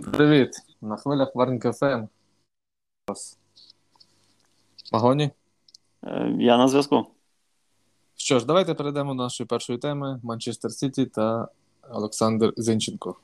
привіт! 0.00 0.50
На 0.80 0.96
хвилях 0.96 1.34
Варнка 1.34 1.72
ФМ. 1.72 2.06
Магоні? 4.92 5.30
Е, 6.04 6.36
я 6.38 6.56
на 6.56 6.68
зв'язку. 6.68 7.06
Що 8.16 8.38
ж, 8.38 8.46
давайте 8.46 8.74
перейдемо 8.74 9.14
до 9.14 9.22
нашої 9.22 9.46
першої 9.46 9.78
теми: 9.78 10.20
Манчестер 10.22 10.72
Сіті 10.72 11.06
та 11.06 11.48
Олександр 11.90 12.52
Зинченко. 12.56 13.16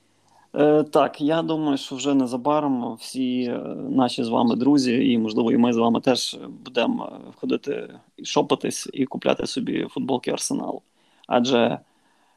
Е, 0.55 0.83
Так, 0.83 1.21
я 1.21 1.43
думаю, 1.43 1.77
що 1.77 1.97
вже 1.97 2.15
незабаром 2.15 2.95
всі 2.95 3.43
е, 3.43 3.59
наші 3.75 4.25
з 4.25 4.29
вами 4.29 4.57
друзі, 4.57 5.13
і, 5.13 5.19
можливо, 5.19 5.53
і 5.53 5.57
ми 5.57 5.73
з 5.73 5.77
вами 5.77 6.01
теж 6.01 6.39
будемо 6.65 7.21
ходити 7.37 7.95
і 8.17 8.25
шопатись 8.25 8.89
і 8.93 9.07
купляти 9.07 9.47
собі 9.47 9.87
футболки 9.91 10.31
Арсеналу. 10.31 10.83
Адже 11.27 11.79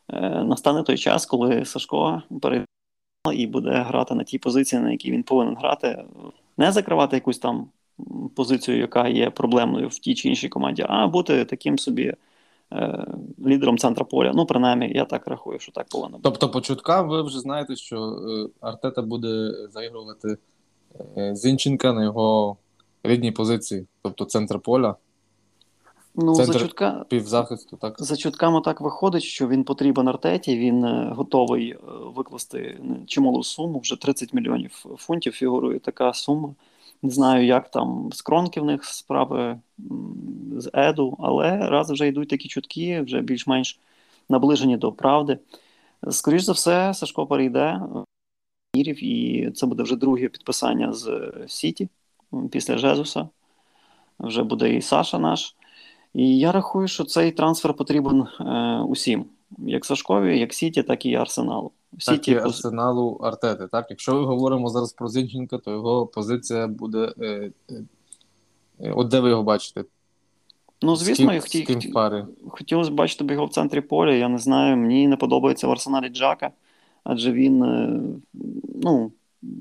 е, 0.09 0.43
настане 0.43 0.83
той 0.83 0.97
час, 0.97 1.25
коли 1.25 1.65
Сашко 1.65 2.23
перейде 2.41 2.65
і 3.31 3.47
буде 3.47 3.69
грати 3.69 4.15
на 4.15 4.23
тій 4.23 4.37
позиції, 4.37 4.81
на 4.81 4.91
якій 4.91 5.11
він 5.11 5.23
повинен 5.23 5.55
грати, 5.55 6.03
не 6.57 6.71
закривати 6.71 7.15
якусь 7.15 7.39
там 7.39 7.67
позицію, 8.35 8.77
яка 8.77 9.07
є 9.07 9.29
проблемною 9.29 9.87
в 9.87 9.99
тій 9.99 10.15
чи 10.15 10.29
іншій 10.29 10.49
команді, 10.49 10.85
а 10.89 11.07
бути 11.07 11.45
таким 11.45 11.79
собі 11.79 12.13
е, 12.73 13.05
лідером 13.45 13.77
центра 13.77 14.05
поля. 14.05 14.31
Ну, 14.35 14.45
принаймні, 14.45 14.91
я 14.95 15.05
так 15.05 15.27
рахую, 15.27 15.59
що 15.59 15.71
так 15.71 15.87
повинно 15.91 16.17
бути. 16.17 16.23
Тобто, 16.23 16.49
по 16.49 16.61
чуткам 16.61 17.09
ви 17.09 17.21
вже 17.21 17.39
знаєте, 17.39 17.75
що 17.75 17.97
е, 17.97 18.49
Артета 18.61 19.01
буде 19.01 19.51
заігрувати 19.73 20.37
е, 21.17 21.35
Зінченка 21.35 21.93
на 21.93 22.03
його 22.03 22.57
рідній 23.03 23.31
позиції, 23.31 23.85
тобто 24.01 24.25
центр 24.25 24.59
поля. 24.59 24.95
Ну, 26.15 26.35
Центр 26.35 26.53
за 26.53 26.59
чутка... 26.59 27.05
півзахисту, 27.09 27.77
так? 27.77 27.95
За 27.97 28.17
чутками 28.17 28.61
так 28.61 28.81
виходить, 28.81 29.23
що 29.23 29.47
він 29.47 29.63
потрібен 29.63 30.07
Артеті, 30.07 30.57
він 30.57 30.85
е, 30.85 31.13
готовий 31.15 31.71
е, 31.71 31.77
викласти 32.15 32.59
е, 32.59 33.05
чималу 33.07 33.43
суму, 33.43 33.79
вже 33.79 34.01
30 34.01 34.33
мільйонів 34.33 34.85
фунтів 34.97 35.33
фігурує 35.33 35.79
така 35.79 36.13
сума. 36.13 36.55
Не 37.01 37.09
знаю, 37.09 37.45
як 37.45 37.71
там 37.71 38.09
з 38.13 38.21
кронки 38.21 38.61
в 38.61 38.65
них 38.65 38.85
справи 38.85 39.59
з 40.57 40.69
Еду, 40.73 41.17
але 41.19 41.57
раз 41.57 41.91
вже 41.91 42.07
йдуть 42.07 42.29
такі 42.29 42.47
чутки, 42.47 43.01
вже 43.01 43.21
більш-менш 43.21 43.79
наближені 44.29 44.77
до 44.77 44.91
правди. 44.91 45.39
Скоріше 46.09 46.45
за 46.45 46.51
все, 46.51 46.93
Сашко 46.93 47.27
перейде 47.27 47.81
і 48.75 49.49
це 49.55 49.65
буде 49.65 49.83
вже 49.83 49.95
друге 49.95 50.27
підписання 50.27 50.93
з 50.93 51.31
Сіті 51.47 51.89
після 52.51 52.77
Жезуса. 52.77 53.29
Вже 54.19 54.43
буде 54.43 54.73
і 54.73 54.81
Саша 54.81 55.19
наш. 55.19 55.55
І 56.13 56.37
я 56.39 56.51
рахую, 56.51 56.87
що 56.87 57.03
цей 57.03 57.31
трансфер 57.31 57.73
потрібен 57.73 58.21
е, 58.21 58.79
усім, 58.87 59.25
як 59.57 59.85
Сашкові, 59.85 60.39
як 60.39 60.53
Сіті, 60.53 60.83
так 60.83 61.05
і 61.05 61.15
Арсеналу. 61.15 61.71
Сіті 61.99 62.33
так 62.33 62.43
і 62.43 62.47
Арсеналу 62.47 63.19
Артети. 63.23 63.67
Так, 63.67 63.87
якщо 63.89 64.13
ми 64.13 64.25
говоримо 64.25 64.69
зараз 64.69 64.93
про 64.93 65.07
Зінченка, 65.07 65.57
то 65.57 65.71
його 65.71 66.07
позиція 66.07 66.67
буде. 66.67 67.13
Е, 67.21 67.51
е, 68.79 68.91
от 68.91 69.07
де 69.07 69.19
ви 69.19 69.29
його 69.29 69.43
бачите? 69.43 69.83
Ну, 70.81 70.95
звісно, 70.95 71.33
я 71.33 71.41
хотів, 71.41 71.67
хотілося 72.49 72.91
б 72.91 72.93
бачити 72.93 73.33
його 73.33 73.45
в 73.45 73.49
центрі 73.49 73.81
поля. 73.81 74.13
Я 74.13 74.27
не 74.27 74.37
знаю, 74.37 74.77
мені 74.77 75.07
не 75.07 75.15
подобається 75.15 75.67
в 75.67 75.71
арсеналі 75.71 76.09
Джака, 76.09 76.51
адже 77.03 77.31
він, 77.31 77.63
е, 77.63 77.99
ну, 78.83 79.11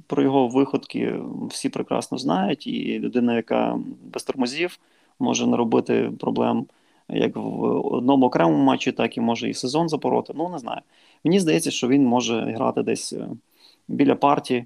про 0.06 0.22
його 0.22 0.48
виходки 0.48 1.20
всі 1.50 1.68
прекрасно 1.68 2.18
знають, 2.18 2.66
і 2.66 2.98
людина, 2.98 3.36
яка 3.36 3.78
без 4.02 4.22
тормозів 4.24 4.78
може 5.22 5.46
наробити 5.46 6.12
проблем 6.20 6.66
як 7.08 7.36
в 7.36 7.62
одному 7.94 8.26
окремому 8.26 8.64
матчі, 8.64 8.92
так 8.92 9.16
і 9.16 9.20
може 9.20 9.50
і 9.50 9.54
сезон 9.54 9.88
запороти. 9.88 10.32
Ну, 10.36 10.48
не 10.48 10.58
знаю. 10.58 10.80
Мені 11.24 11.40
здається, 11.40 11.70
що 11.70 11.88
він 11.88 12.06
може 12.06 12.40
грати 12.40 12.82
десь 12.82 13.12
е, 13.12 13.28
біля 13.88 14.14
партії, 14.14 14.64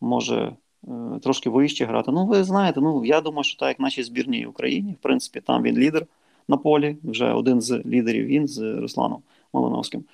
може 0.00 0.52
е, 0.88 0.88
трошки 1.22 1.50
вище 1.50 1.84
грати. 1.84 2.12
Ну, 2.12 2.26
ви 2.26 2.44
знаєте, 2.44 2.80
ну 2.80 3.04
я 3.04 3.20
думаю, 3.20 3.44
що 3.44 3.58
так, 3.58 3.68
як 3.68 3.80
нашій 3.80 4.02
збірній 4.02 4.46
Україні, 4.46 4.92
в 4.92 5.02
принципі, 5.02 5.40
там 5.40 5.62
він 5.62 5.78
лідер 5.78 6.06
на 6.48 6.56
полі, 6.56 6.96
вже 7.02 7.32
один 7.32 7.60
з 7.60 7.82
лідерів 7.86 8.26
він 8.26 8.48
з 8.48 8.58
Русланом 8.60 9.22
Малиновським. 9.52 10.04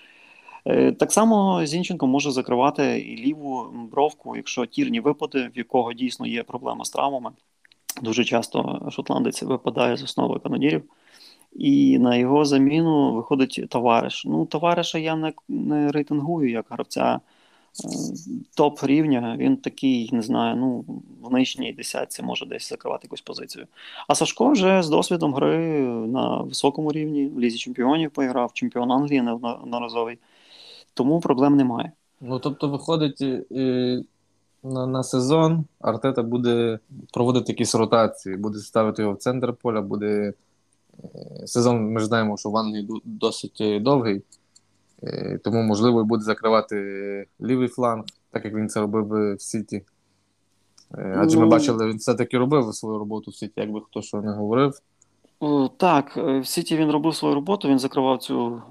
Е, 0.65 0.93
так 0.93 1.13
само 1.13 1.67
Зінченко 1.67 2.07
може 2.07 2.31
закривати 2.31 2.99
і 2.99 3.17
ліву 3.17 3.67
бровку, 3.91 4.37
якщо 4.37 4.67
тірні 4.67 5.01
випади, 5.01 5.51
в 5.55 5.59
якого 5.59 5.93
дійсно 5.93 6.27
є 6.27 6.43
проблема 6.43 6.85
з 6.85 6.91
травмами. 6.91 7.31
Дуже 8.03 8.25
часто 8.25 8.89
шотландець 8.91 9.43
випадає 9.43 9.97
з 9.97 10.03
основи 10.03 10.39
канонірів, 10.39 10.83
і 11.53 11.99
на 11.99 12.17
його 12.17 12.45
заміну 12.45 13.15
виходить 13.15 13.67
товариш. 13.69 14.25
Ну, 14.25 14.47
товариша 14.47 14.99
я 14.99 15.17
не, 15.17 15.33
не 15.49 15.93
рейтингую 15.93 16.51
як 16.51 16.67
гравця 16.71 17.21
е, 17.85 17.89
топ 18.57 18.83
рівня. 18.83 19.37
Він 19.39 19.57
такий, 19.57 20.11
не 20.13 20.23
знаю, 20.23 20.57
ну 20.57 20.85
в 21.23 21.33
нижній 21.33 21.73
десятці 21.73 22.23
може 22.23 22.47
десь 22.47 22.69
закривати 22.69 23.07
якусь 23.07 23.21
позицію. 23.21 23.67
А 24.09 24.15
Сашко 24.15 24.51
вже 24.51 24.83
з 24.83 24.89
досвідом 24.89 25.35
гри 25.35 25.59
на 25.89 26.37
високому 26.37 26.93
рівні, 26.93 27.27
в 27.27 27.41
лізі 27.41 27.59
чемпіонів 27.59 28.11
поіграв, 28.11 28.53
чемпіон 28.53 28.93
Англії 28.93 29.23
неодноразовий. 29.23 30.19
Тому 30.95 31.21
проблем 31.21 31.57
немає. 31.57 31.93
Ну 32.21 32.39
тобто, 32.39 32.69
виходить. 32.69 33.21
І 33.51 34.05
на 34.63 34.87
на 34.87 35.03
сезон 35.03 35.65
Артета 35.81 36.23
буде 36.23 36.79
проводити 37.13 37.53
якісь 37.53 37.75
ротації, 37.75 38.37
буде 38.37 38.59
ставити 38.59 39.03
його 39.03 39.15
в 39.15 39.19
центр 39.19 39.53
поля, 39.53 39.81
буде 39.81 40.33
е, 41.05 41.47
сезон, 41.47 41.93
ми 41.93 42.01
ж 42.01 42.07
знаємо, 42.07 42.37
що 42.37 42.51
в 42.51 42.57
Англії 42.57 42.89
досить 43.05 43.83
довгий, 43.83 44.23
е, 45.03 45.39
тому, 45.45 45.63
можливо, 45.63 46.05
буде 46.05 46.25
закривати 46.25 46.77
лівий 47.41 47.69
фланг, 47.69 48.05
так 48.31 48.45
як 48.45 48.55
він 48.55 48.69
це 48.69 48.81
робив 48.81 49.37
в 49.37 49.41
Сіті. 49.41 49.83
Е, 50.95 51.15
адже 51.19 51.39
ми 51.39 51.45
ну, 51.45 51.51
бачили, 51.51 51.87
він 51.87 51.97
все-таки 51.97 52.39
робив 52.39 52.75
свою 52.75 52.99
роботу 52.99 53.31
в 53.31 53.35
Сіті, 53.35 53.53
якби 53.57 53.81
хто 53.81 54.03
що 54.03 54.21
не 54.21 54.33
говорив. 54.33 54.73
Так, 55.77 56.17
в 56.17 56.45
Сіті 56.45 56.77
він 56.77 56.91
робив 56.91 57.15
свою 57.15 57.35
роботу, 57.35 57.69
він 57.69 57.79
закривав 57.79 58.19
цю 58.19 58.63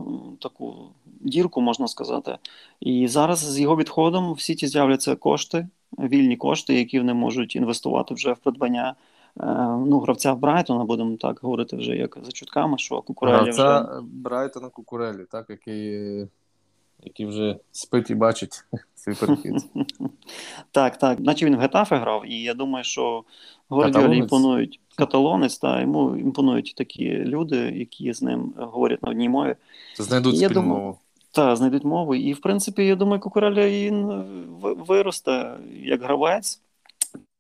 таку 0.41 0.75
дірку, 1.21 1.61
можна 1.61 1.87
сказати. 1.87 2.37
І 2.79 3.07
зараз 3.07 3.39
з 3.39 3.59
його 3.59 3.75
відходом 3.75 4.33
в 4.33 4.41
Сіті 4.41 4.67
з'являться 4.67 5.15
кошти 5.15 5.67
вільні 5.97 6.37
кошти, 6.37 6.73
які 6.73 6.99
вони 6.99 7.13
можуть 7.13 7.55
інвестувати 7.55 8.13
вже 8.13 8.33
в 8.33 8.37
придбання 8.37 8.95
е, 9.39 9.45
ну, 9.87 9.99
гравця 9.99 10.35
Брайтона, 10.35 10.83
будемо 10.83 11.17
так 11.17 11.39
говорити 11.43 11.75
вже 11.75 11.95
як 11.95 12.17
за 12.23 12.31
чутками, 12.31 12.77
що 12.77 13.01
Кукурелі 13.01 13.35
Гравця 13.35 13.79
вже... 13.79 14.01
Брайтона 14.01 14.69
Кукурелі, 14.69 15.25
так, 15.31 15.45
який 15.49 16.27
який 17.03 17.25
вже 17.25 17.57
спить 17.71 18.09
і 18.09 18.15
бачить 18.15 18.63
свій 18.95 19.13
перехід. 19.13 19.53
Так, 20.71 20.97
так. 20.97 21.19
Наче 21.19 21.45
він 21.45 21.55
в 21.55 21.59
Гетафе 21.59 21.97
грав, 21.97 22.23
і 22.31 22.41
я 22.41 22.53
думаю, 22.53 22.83
що 22.83 23.23
Гвардіолі 23.69 24.17
імпонують 24.17 24.79
каталонець, 24.95 25.57
та 25.57 25.81
йому 25.81 26.17
імпонують 26.17 26.73
такі 26.77 27.09
люди, 27.09 27.57
які 27.57 28.13
з 28.13 28.21
ним 28.21 28.53
говорять 28.57 29.03
на 29.03 29.09
одній 29.09 29.29
мові. 29.29 29.55
Знайдуть 29.97 30.37
спільну 30.37 30.61
мову. 30.61 30.97
Так, 31.31 31.57
знайдуть 31.57 31.83
мову. 31.83 32.15
І, 32.15 32.33
в 32.33 32.41
принципі, 32.41 32.85
я 32.85 32.95
думаю, 32.95 33.21
Кукуреля 33.21 33.69
він 33.69 34.11
е, 34.11 34.25
виросте 34.61 35.57
як 35.83 36.01
гравець. 36.01 36.61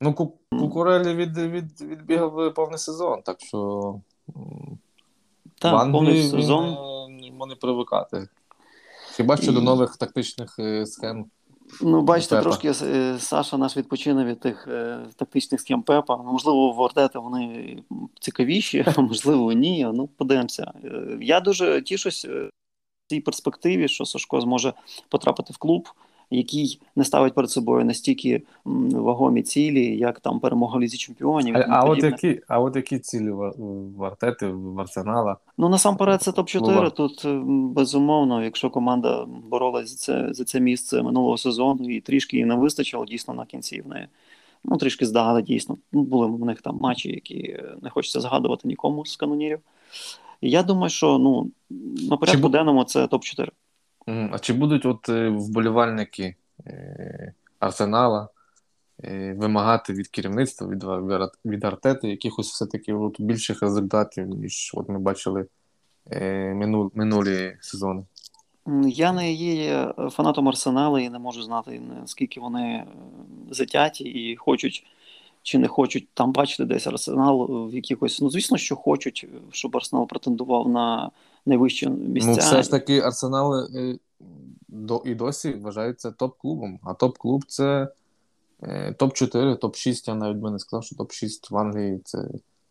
Ну, 0.01 0.13
Кукурелі 0.59 1.13
від, 1.13 1.37
від, 1.37 1.81
відбігав 1.81 2.53
повний 2.53 2.77
сезон, 2.79 3.21
так 3.21 3.37
що 3.39 3.95
так, 5.59 5.73
в 5.73 5.75
Англії 5.75 5.91
повний 5.91 6.23
сезон. 6.23 6.65
йому 7.21 7.45
не 7.45 7.55
привикати. 7.55 8.27
Хіба 9.15 9.37
що 9.37 9.51
І... 9.51 9.53
до 9.53 9.61
нових 9.61 9.97
тактичних 9.97 10.59
е, 10.59 10.85
схем. 10.85 11.25
Ну, 11.81 12.01
бачите, 12.01 12.35
Пепа. 12.35 12.43
трошки 12.43 12.85
е, 12.85 13.19
Саша 13.19 13.57
наш 13.57 13.77
відпочине 13.77 14.25
від 14.25 14.39
тих 14.39 14.67
е, 14.67 14.99
тактичних 15.15 15.61
схем 15.61 15.81
Пепа. 15.81 16.17
Можливо, 16.17 16.71
в 16.71 16.79
Ортети 16.79 17.19
вони 17.19 17.77
цікавіші, 18.19 18.85
а 18.97 19.01
можливо, 19.01 19.51
ні. 19.51 19.87
Ну, 19.93 20.07
подивимося. 20.07 20.71
Я 21.21 21.39
дуже 21.39 21.81
тішусь 21.81 22.27
цій 23.09 23.19
перспективі, 23.19 23.87
що 23.87 24.05
Сашко 24.05 24.41
зможе 24.41 24.73
потрапити 25.09 25.53
в 25.53 25.57
клуб, 25.57 25.89
який 26.31 26.79
не 26.95 27.05
ставить 27.05 27.33
перед 27.33 27.51
собою 27.51 27.85
настільки 27.85 28.41
вагомі 28.65 29.43
цілі, 29.43 29.97
як 29.97 30.19
там 30.19 30.39
перемога 30.39 30.77
в 30.77 30.81
лізі 30.81 30.97
чемпіонів. 30.97 31.55
А, 31.57 31.65
а 31.69 31.83
от 31.83 32.03
які 32.03 32.41
а 32.47 32.59
от 32.59 32.75
які 32.75 32.99
цілі 32.99 33.31
в, 33.31 34.03
Артети, 34.03 34.47
в 34.47 34.79
Арсенала? 34.79 35.37
Ну 35.57 35.69
насамперед, 35.69 36.21
це 36.21 36.31
топ 36.31 36.47
4 36.47 36.89
Тут 36.89 37.25
безумовно, 37.73 38.43
якщо 38.43 38.69
команда 38.69 39.25
боролась 39.25 39.89
за 39.89 39.95
це 39.95 40.33
за 40.33 40.43
це 40.43 40.59
місце 40.59 41.01
минулого 41.01 41.37
сезону, 41.37 41.89
і 41.89 42.01
трішки 42.01 42.37
їй 42.37 42.45
не 42.45 42.55
вистачило 42.55 43.05
дійсно 43.05 43.33
на 43.33 43.45
кінці 43.45 43.81
в 43.81 43.87
неї. 43.87 44.07
Ну, 44.63 44.77
трішки 44.77 45.05
здали, 45.05 45.41
дійсно. 45.41 45.77
Ну, 45.91 46.03
були 46.03 46.27
в 46.27 46.45
них 46.45 46.61
там 46.61 46.77
матчі, 46.81 47.09
які 47.09 47.59
не 47.81 47.89
хочеться 47.89 48.19
згадувати 48.19 48.67
нікому 48.67 49.05
з 49.05 49.15
канонірів. 49.15 49.59
Я 50.41 50.63
думаю, 50.63 50.89
що 50.89 51.17
ну, 51.17 51.51
на 52.09 52.17
порядку 52.17 52.47
чи... 52.47 52.49
денному 52.49 52.83
це 52.83 53.05
топ-4. 53.05 53.49
А 54.31 54.39
чи 54.39 54.53
будуть 54.53 54.85
от 54.85 55.09
е, 55.09 55.29
вболівальники 55.29 56.35
е, 56.67 57.33
Арсенала 57.59 58.29
е, 59.03 59.33
вимагати 59.33 59.93
від 59.93 60.07
керівництва, 60.07 60.67
від 60.67 60.83
від 61.45 61.65
Артети 61.65 62.09
якихось 62.09 62.51
все-таки 62.51 62.93
от 62.93 63.21
більших 63.21 63.61
результатів, 63.61 64.27
ніж 64.27 64.71
от 64.73 64.89
ми 64.89 64.99
бачили 64.99 65.45
минул, 66.53 66.91
минулі 66.95 67.57
сезони? 67.61 68.03
Я 68.87 69.13
не 69.13 69.33
є 69.33 69.93
фанатом 70.11 70.47
Арсенала 70.47 71.01
і 71.01 71.09
не 71.09 71.19
можу 71.19 71.43
знати, 71.43 71.81
наскільки 71.99 72.39
вони 72.39 72.85
затяті 73.51 74.03
і 74.03 74.35
хочуть 74.35 74.85
чи 75.43 75.57
не 75.57 75.67
хочуть 75.67 76.07
там 76.13 76.31
бачити 76.31 76.65
десь 76.65 76.87
арсенал 76.87 77.67
в 77.67 77.75
якихось. 77.75 78.21
Ну, 78.21 78.29
звісно, 78.29 78.57
що 78.57 78.75
хочуть, 78.75 79.27
щоб 79.51 79.77
Арсенал 79.77 80.07
претендував 80.07 80.69
на 80.69 81.11
найвищі 81.45 81.89
місця. 81.89 82.31
Ну, 82.31 82.37
все 82.37 82.63
ж 82.63 82.71
таки, 82.71 82.99
Арсенал 82.99 83.55
е, 83.75 83.97
до, 84.67 85.01
і 85.05 85.15
досі 85.15 85.53
вважається 85.53 86.09
топ-клубом. 86.09 86.79
А 86.83 86.93
топ-клуб 86.93 87.45
це 87.47 87.87
е, 88.63 88.95
топ-4, 88.99 89.57
топ-6. 89.57 90.03
Я 90.07 90.15
навіть 90.15 90.37
би 90.37 90.51
не 90.51 90.59
сказав, 90.59 90.83
що 90.83 90.95
топ-6 90.95 91.51
в 91.51 91.57
Англії 91.57 92.01
це 92.05 92.27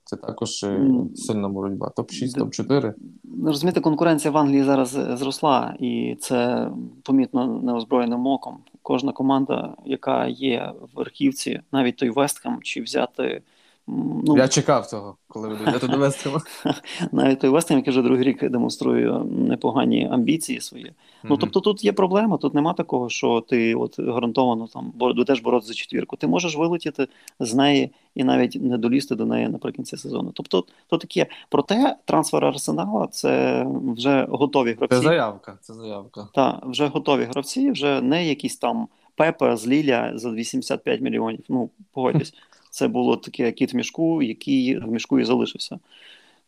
це 0.08 0.16
також 0.16 0.64
mm. 0.64 1.14
сильна 1.14 1.48
боротьба. 1.48 1.92
Топ-6, 1.96 2.38
топ-4. 2.38 2.94
Розумієте, 3.44 3.80
конкуренція 3.80 4.32
в 4.32 4.36
Англії 4.36 4.62
зараз 4.62 4.88
зросла, 5.18 5.74
і 5.80 6.16
це 6.20 6.70
помітно 7.02 7.60
неозброєним 7.62 8.26
оком. 8.26 8.58
Кожна 8.82 9.12
команда, 9.12 9.74
яка 9.84 10.26
є 10.26 10.72
в 10.80 10.96
верхівці, 10.96 11.60
навіть 11.72 11.96
той 11.96 12.10
Вестхем, 12.10 12.58
чи 12.62 12.82
взяти. 12.82 13.42
Ну, 14.24 14.36
Я 14.36 14.48
чекав 14.48 14.86
цього, 14.86 15.16
коли 15.28 15.48
ви 15.48 15.56
дійдете 15.56 15.88
до 15.88 15.98
Вестхема. 15.98 16.40
Навіть 17.12 17.40
той 17.40 17.50
Вестхем, 17.50 17.76
який 17.76 17.90
вже 17.90 18.02
другий 18.02 18.24
рік 18.24 18.50
демонструє 18.50 19.12
непогані 19.24 20.08
амбіції 20.12 20.60
свої. 20.60 20.84
Mm-hmm. 20.84 21.26
Ну 21.30 21.36
тобто 21.36 21.60
тут 21.60 21.84
є 21.84 21.92
проблема, 21.92 22.36
тут 22.36 22.54
нема 22.54 22.72
такого, 22.72 23.08
що 23.08 23.40
ти 23.40 23.74
от 23.74 24.00
гарантовано 24.00 24.66
там 24.66 24.92
будеш 24.94 25.40
боротися 25.40 25.68
за 25.68 25.74
четвірку. 25.74 26.16
Ти 26.16 26.26
можеш 26.26 26.56
вилетіти 26.56 27.08
з 27.40 27.54
неї 27.54 27.90
і 28.14 28.24
навіть 28.24 28.62
не 28.62 28.78
долізти 28.78 29.14
до 29.14 29.26
неї 29.26 29.48
наприкінці 29.48 29.96
сезону. 29.96 30.30
Тобто, 30.34 30.64
то 30.88 30.98
таке. 30.98 31.26
Проте 31.48 31.96
трансфер 32.04 32.44
арсенала 32.44 33.06
це 33.06 33.64
вже 33.96 34.26
готові 34.30 34.72
гравці. 34.72 34.96
Це 34.96 35.02
заявка. 35.02 35.58
Це 35.60 35.74
заявка. 35.74 36.28
Так, 36.34 36.66
вже 36.66 36.86
готові 36.86 37.24
гравці, 37.24 37.70
вже 37.70 38.00
не 38.00 38.26
якісь 38.26 38.56
там 38.56 38.88
Пепе 39.18 39.56
з 39.56 39.66
Ліля 39.66 40.12
за 40.14 40.30
85 40.30 41.00
мільйонів. 41.00 41.44
Ну, 41.48 41.70
погодьтесь. 41.92 42.34
Це 42.78 42.88
було 42.88 43.16
таке 43.16 43.52
кіт 43.52 43.72
в 43.72 43.76
мішку, 43.76 44.22
який 44.22 44.78
в 44.78 44.88
мішку 44.88 45.20
і 45.20 45.24
залишився. 45.24 45.78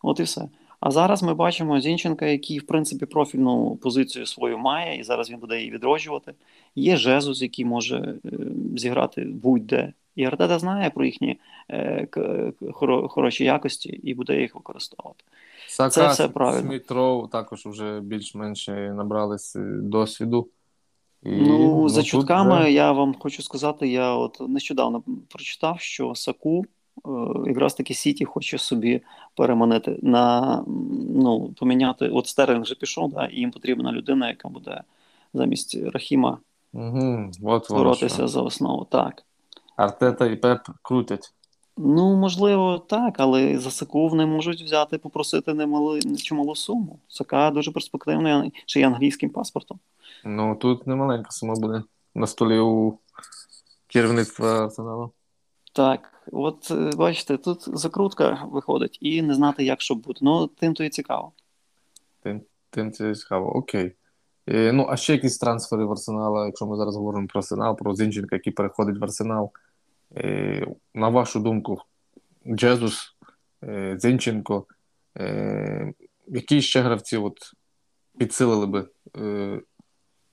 От 0.02 0.20
і 0.20 0.22
все. 0.22 0.48
А 0.80 0.90
зараз 0.90 1.22
ми 1.22 1.34
бачимо 1.34 1.80
Зінченка, 1.80 2.26
який, 2.26 2.58
в 2.58 2.66
принципі, 2.66 3.06
профільну 3.06 3.76
позицію 3.82 4.26
свою 4.26 4.58
має, 4.58 5.00
і 5.00 5.02
зараз 5.02 5.30
він 5.30 5.38
буде 5.38 5.58
її 5.58 5.70
відроджувати. 5.70 6.34
Є 6.76 6.96
Жезус, 6.96 7.42
який 7.42 7.64
може 7.64 7.96
е, 7.96 8.30
зіграти 8.76 9.24
будь-де. 9.24 9.92
І 10.16 10.24
Артета 10.24 10.58
знає 10.58 10.90
про 10.90 11.04
їхні 11.04 11.38
е, 11.68 12.06
к, 12.06 12.52
хоро, 12.72 13.08
хороші 13.08 13.44
якості 13.44 13.88
і 13.88 14.14
буде 14.14 14.40
їх 14.40 14.54
використовувати. 14.54 15.24
Сака, 15.68 15.90
Це 15.90 16.08
все 16.08 16.28
правильно. 16.28 16.68
Смітроу 16.70 17.26
також 17.26 17.66
вже 17.66 18.00
більш-менш 18.00 18.68
набрались 18.68 19.56
досвіду. 19.82 20.48
І, 21.22 21.30
ну, 21.30 21.58
ну, 21.58 21.88
за 21.88 22.02
чутками, 22.02 22.60
вже... 22.60 22.72
я 22.72 22.92
вам 22.92 23.14
хочу 23.18 23.42
сказати, 23.42 23.88
я 23.88 24.14
от 24.14 24.40
нещодавно 24.48 25.02
прочитав, 25.28 25.80
що 25.80 26.14
Саку 26.14 26.64
е, 26.64 27.08
якраз 27.46 27.74
таки 27.74 27.94
Сіті 27.94 28.24
хоче 28.24 28.58
собі 28.58 29.00
переманити 29.36 29.98
на 30.02 30.64
ну, 31.14 31.54
поміняти. 31.58 32.08
От 32.08 32.26
Стерлінг 32.26 32.62
вже 32.62 32.74
пішов, 32.74 33.12
да, 33.12 33.26
і 33.26 33.36
їм 33.36 33.50
потрібна 33.50 33.92
людина, 33.92 34.28
яка 34.28 34.48
буде 34.48 34.82
замість 35.34 35.78
Рахіма 35.92 36.38
угу, 36.72 37.30
от 37.42 37.70
боротися 37.70 38.28
за 38.28 38.42
основу. 38.42 38.86
Так. 38.90 39.24
Артета 39.76 40.26
і 40.26 40.36
Пеп 40.36 40.60
крутять. 40.82 41.32
Ну, 41.82 42.16
можливо, 42.16 42.78
так, 42.78 43.14
але 43.18 43.58
за 43.58 43.70
Саку 43.70 44.08
вони 44.08 44.26
можуть 44.26 44.62
взяти, 44.62 44.98
попросити 44.98 45.54
немали, 45.54 46.00
чималу 46.00 46.54
суму. 46.54 46.98
Сака 47.08 47.50
дуже 47.50 47.72
перспективний, 47.72 48.52
ще 48.66 48.80
й 48.80 48.82
англійським 48.82 49.30
паспортом. 49.30 49.78
Ну 50.24 50.56
тут 50.56 50.86
не 50.86 50.94
маленька 50.94 51.30
сума 51.30 51.54
буде 51.54 51.82
на 52.14 52.26
столі 52.26 52.58
у 52.58 52.98
керівництва 53.86 54.64
арсеналу. 54.64 55.10
Так, 55.72 56.12
от 56.32 56.70
е, 56.70 56.90
бачите, 56.96 57.36
тут 57.36 57.78
закрутка 57.78 58.48
виходить, 58.52 58.98
і 59.00 59.22
не 59.22 59.34
знати, 59.34 59.64
як 59.64 59.80
що 59.80 59.94
буде. 59.94 60.18
Ну, 60.22 60.46
тим 60.46 60.74
то 60.74 60.84
і 60.84 60.88
цікаво. 60.88 61.32
Тим 62.22 62.42
тим 62.70 62.92
це 62.92 63.14
цікаво, 63.14 63.56
окей. 63.56 63.92
Е, 64.46 64.72
ну, 64.72 64.86
а 64.90 64.96
ще 64.96 65.12
якісь 65.12 65.38
трансфери 65.38 65.84
в 65.84 65.92
арсенал, 65.92 66.46
якщо 66.46 66.66
ми 66.66 66.76
зараз 66.76 66.96
говоримо 66.96 67.26
про 67.26 67.38
арсенал, 67.38 67.76
про 67.76 67.94
Зінченка, 67.94 68.36
який 68.36 68.52
переходить 68.52 68.98
в 68.98 69.04
арсенал. 69.04 69.50
Е, 70.16 70.66
на 70.94 71.08
вашу 71.08 71.40
думку, 71.40 71.78
Джезус, 72.54 73.16
е, 73.64 73.96
Зінченко, 73.98 74.66
е, 75.18 75.92
які 76.28 76.62
ще 76.62 76.80
гравці 76.80 77.16
от 77.16 77.38
підсилили 78.18 78.66
би? 78.66 78.88
Е, 79.16 79.60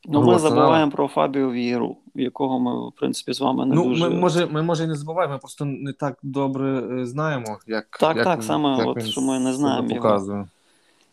Ну, 0.10 0.24
ми 0.24 0.40
забуваємо 0.40 0.92
про 0.92 1.08
Фабіо 1.08 1.52
Віру, 1.52 1.98
якого 2.16 2.60
ми, 2.60 2.90
в 2.90 2.92
принципі, 2.92 3.34
з 3.34 3.42
вами 3.42 3.66
не 3.66 3.76
ну, 3.76 3.84
дуже... 3.84 4.10
Ми, 4.10 4.16
може, 4.16 4.46
ми, 4.46 4.62
може, 4.62 4.84
і 4.84 4.88
не 4.88 4.96
забуваємо, 4.96 5.34
ми 5.34 5.40
просто 5.40 5.66
не 5.66 5.94
так 5.94 6.18
добре 6.24 7.06
знаємо, 7.06 7.60
як 7.68 7.98
Так, 8.00 8.16
як, 8.16 8.26
так, 8.26 8.44
саме, 8.44 8.78
як 8.78 8.88
от, 8.88 9.06
що 9.06 9.22
ми 9.22 9.40
не 9.40 9.54
знаємо 9.54 9.96
його. 9.96 10.48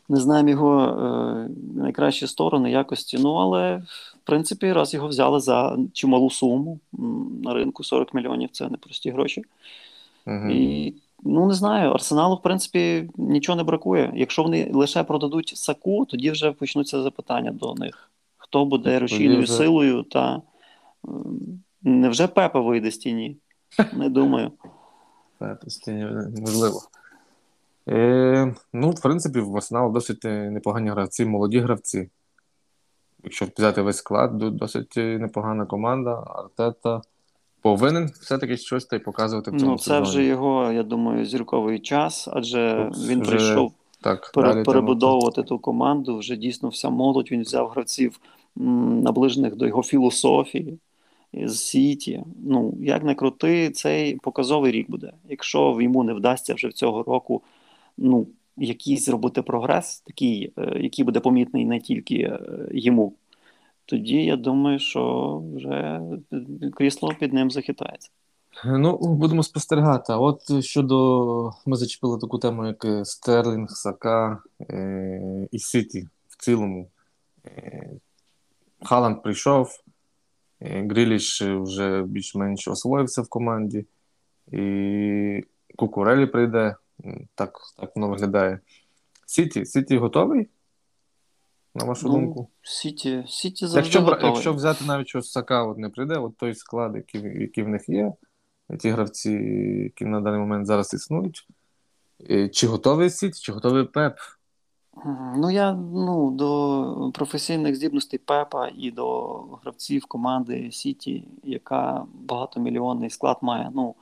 Не 0.08 0.16
знаємо 0.16 0.50
його 0.50 0.82
е, 0.82 1.48
найкращі 1.76 2.26
сторони, 2.26 2.70
якості. 2.70 3.18
Ну, 3.18 3.34
але, 3.34 3.76
в 4.22 4.26
принципі, 4.26 4.72
раз 4.72 4.94
його 4.94 5.08
взяли 5.08 5.40
за 5.40 5.76
чималу 5.92 6.30
суму 6.30 6.78
на 7.42 7.54
ринку 7.54 7.84
40 7.84 8.14
мільйонів 8.14 8.48
це 8.52 8.68
не 8.68 8.76
прості 8.76 9.10
гроші. 9.10 9.42
Угу. 10.26 10.50
І 10.50 10.94
Ну, 11.26 11.46
не 11.46 11.54
знаю, 11.54 11.90
арсеналу, 11.90 12.34
в 12.34 12.42
принципі, 12.42 13.10
нічого 13.16 13.56
не 13.56 13.62
бракує. 13.62 14.12
Якщо 14.14 14.42
вони 14.42 14.70
лише 14.74 15.04
продадуть 15.04 15.52
саку, 15.56 16.04
тоді 16.04 16.30
вже 16.30 16.52
почнуться 16.52 17.02
запитання 17.02 17.52
до 17.52 17.74
них 17.74 18.10
хто 18.54 18.64
буде 18.64 18.98
рушійною 18.98 19.42
вже... 19.42 19.52
силою, 19.52 20.02
та 20.02 20.42
невже 21.82 22.26
Пепа 22.26 22.60
вийде 22.60 22.90
з 22.90 22.98
тіні? 22.98 23.36
Не 23.92 24.08
думаю. 24.08 24.52
Пепа 25.38 25.70
з 25.70 25.76
тіні, 25.76 26.06
можливо. 26.40 26.80
Е, 27.88 28.54
Ну, 28.72 28.90
в 28.90 29.02
принципі, 29.02 29.40
в 29.40 29.56
Арсенал 29.56 29.92
досить 29.92 30.24
непогані 30.24 30.90
гравці, 30.90 31.24
молоді 31.24 31.58
гравці. 31.58 32.08
Якщо 33.24 33.46
взяти 33.56 33.82
весь 33.82 33.96
склад, 33.96 34.38
досить 34.38 34.96
непогана 34.96 35.66
команда, 35.66 36.24
Артета. 36.26 37.02
Повинен 37.62 38.10
все-таки 38.20 38.56
щось 38.56 38.84
та 38.84 38.96
й 38.96 38.98
показувати 38.98 39.50
в 39.50 39.60
цьому 39.60 39.72
Ну, 39.72 39.78
це 39.78 39.84
сезоні. 39.84 40.02
вже 40.08 40.24
його, 40.24 40.72
я 40.72 40.82
думаю, 40.82 41.24
зірковий 41.24 41.78
час, 41.78 42.28
адже 42.32 42.90
Тут 42.92 43.08
він 43.08 43.20
вже... 43.20 43.30
прийшов 43.30 43.72
так, 44.00 44.30
пере, 44.34 44.62
перебудовувати 44.62 45.42
ту 45.42 45.58
команду. 45.58 46.18
Вже 46.18 46.36
дійсно 46.36 46.68
вся 46.68 46.90
молодь. 46.90 47.30
Він 47.32 47.42
взяв 47.42 47.68
гравців 47.68 48.20
наближених 48.56 49.56
до 49.56 49.66
його 49.66 49.82
філософії 49.82 50.78
з 51.32 51.58
Сіті. 51.58 52.24
Ну, 52.44 52.74
як 52.80 53.04
не 53.04 53.14
крути, 53.14 53.70
цей 53.70 54.16
показовий 54.16 54.72
рік 54.72 54.90
буде. 54.90 55.12
Якщо 55.28 55.76
йому 55.80 56.04
не 56.04 56.14
вдасться 56.14 56.54
вже 56.54 56.68
в 56.68 56.72
цього 56.72 57.02
року 57.02 57.42
ну, 57.98 58.26
якийсь 58.56 59.04
зробити 59.04 59.42
прогрес, 59.42 60.00
такий, 60.00 60.52
е, 60.58 60.78
який 60.80 61.04
буде 61.04 61.20
помітний 61.20 61.64
не 61.64 61.80
тільки 61.80 62.16
е, 62.16 62.40
йому, 62.72 63.14
тоді 63.86 64.24
я 64.24 64.36
думаю, 64.36 64.78
що 64.78 65.42
вже 65.54 66.00
крісло 66.74 67.14
під 67.20 67.32
ним 67.32 67.50
захитається. 67.50 68.10
Ну, 68.64 68.98
будемо 68.98 69.42
спостерігати. 69.42 70.12
А 70.12 70.18
от 70.18 70.64
щодо 70.64 71.52
ми 71.66 71.76
зачепили 71.76 72.18
таку 72.18 72.38
тему, 72.38 72.66
як 72.66 73.06
Стерлінг, 73.06 73.70
Сака 73.70 74.42
е- 74.70 75.48
і 75.52 75.58
Сіті 75.58 76.08
в 76.28 76.44
цілому. 76.44 76.88
Е- 77.46 77.90
Голанд 78.82 79.22
прийшов, 79.22 79.68
Гріліш 80.60 81.42
вже 81.42 82.02
більш-менш 82.02 82.68
освоївся 82.68 83.22
в 83.22 83.28
команді, 83.28 83.86
і 84.52 85.44
Кукурелья 85.76 86.26
прийде, 86.26 86.76
так 87.34 87.58
так 87.78 87.96
воно 87.96 88.08
виглядає. 88.08 88.60
Сіті 89.26 89.64
Сіті 89.64 89.96
готовий? 89.96 90.48
На 91.74 91.84
вашу 91.84 92.08
ну, 92.08 92.12
думку? 92.14 92.48
Сіті 92.62 93.24
Сіті 93.28 93.66
завжди 93.66 93.80
якщо, 93.80 94.00
готовий. 94.00 94.32
Якщо 94.32 94.52
взяти 94.52 94.84
навіть 94.84 95.08
що 95.08 95.22
Сака 95.22 95.64
от 95.64 95.78
не 95.78 95.88
прийде, 95.88 96.18
от 96.18 96.36
той 96.36 96.54
склад, 96.54 96.96
який 96.96 97.22
який 97.42 97.64
в 97.64 97.68
них 97.68 97.88
є, 97.88 98.12
ті 98.78 98.90
гравці, 98.90 99.32
які 99.82 100.04
на 100.04 100.20
даний 100.20 100.40
момент 100.40 100.66
зараз 100.66 100.94
існують, 100.94 101.48
чи 102.52 102.66
готовий 102.66 103.10
Сіті, 103.10 103.40
чи 103.40 103.52
готовий 103.52 103.84
Пеп? 103.84 104.16
Ну, 105.36 105.50
я 105.50 105.72
ну, 105.72 106.30
до 106.30 107.10
професійних 107.14 107.76
здібностей 107.76 108.18
Пепа 108.18 108.70
і 108.78 108.90
до 108.90 109.38
гравців 109.62 110.06
команди 110.06 110.70
Сіті, 110.72 111.24
яка 111.44 112.06
багатомільйонний 112.14 113.10
склад 113.10 113.36
має. 113.40 113.70
Ну, 113.74 113.94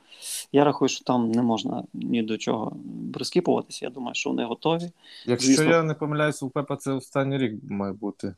я 0.51 0.63
рахую, 0.63 0.89
що 0.89 1.03
там 1.03 1.31
не 1.31 1.41
можна 1.41 1.83
ні 1.93 2.23
до 2.23 2.37
чого 2.37 2.75
прискіпуватися. 3.13 3.85
Я 3.85 3.89
думаю, 3.89 4.15
що 4.15 4.29
вони 4.29 4.45
готові. 4.45 4.91
Якщо 5.25 5.47
Звісно, 5.47 5.65
я 5.65 5.83
не 5.83 5.93
помиляюся, 5.93 6.45
у 6.45 6.49
Пепа 6.49 6.75
це 6.75 6.91
останній 6.91 7.37
рік 7.37 7.53
має 7.69 7.93
бути. 7.93 8.35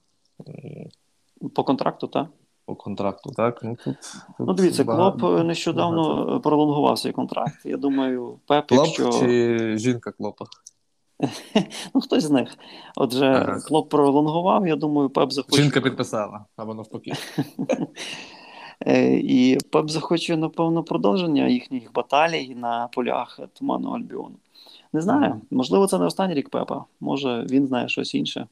По 1.55 1.63
контракту, 1.63 2.07
так? 2.07 2.27
По 2.65 2.75
контракту, 2.75 3.31
так. 3.31 3.59
Ну, 3.63 3.77
тут, 3.85 3.95
тут 4.37 4.47
ну 4.47 4.53
дивіться, 4.53 4.83
багато, 4.83 5.17
Клоп 5.17 5.45
нещодавно 5.45 6.15
багато. 6.15 6.39
пролонгував 6.39 6.99
свій 6.99 7.11
контракт. 7.11 7.65
Я 7.65 7.77
думаю, 7.77 8.39
Пеп, 8.47 8.67
Клоп 8.67 8.85
якщо... 8.85 9.11
чи 9.11 9.77
жінка 9.77 10.11
Клопа? 10.11 10.45
Ну, 11.93 12.01
хтось 12.01 12.23
з 12.23 12.31
них. 12.31 12.57
Отже, 12.95 13.25
ага. 13.25 13.59
Клопп 13.59 13.89
пролонгував, 13.89 14.67
я 14.67 14.75
думаю, 14.75 15.09
Пеп 15.09 15.31
захоче. 15.31 15.61
Жінка 15.61 15.81
підписала, 15.81 16.45
або 16.55 16.73
навпаки. 16.73 17.13
Е, 18.87 19.13
і 19.13 19.57
Пеп 19.71 19.89
захоче, 19.89 20.37
напевно, 20.37 20.83
продовження 20.83 21.47
їхніх 21.47 21.93
баталій 21.93 22.55
на 22.55 22.87
полях 22.87 23.39
Туманного 23.53 23.89
Альбіону. 23.89 24.35
Не 24.93 25.01
знаю, 25.01 25.41
можливо, 25.51 25.87
це 25.87 25.99
не 25.99 26.05
останній 26.05 26.33
рік 26.33 26.49
Пепа. 26.49 26.85
Може, 26.99 27.45
він 27.49 27.67
знає 27.67 27.89
щось 27.89 28.15
інше. 28.15 28.47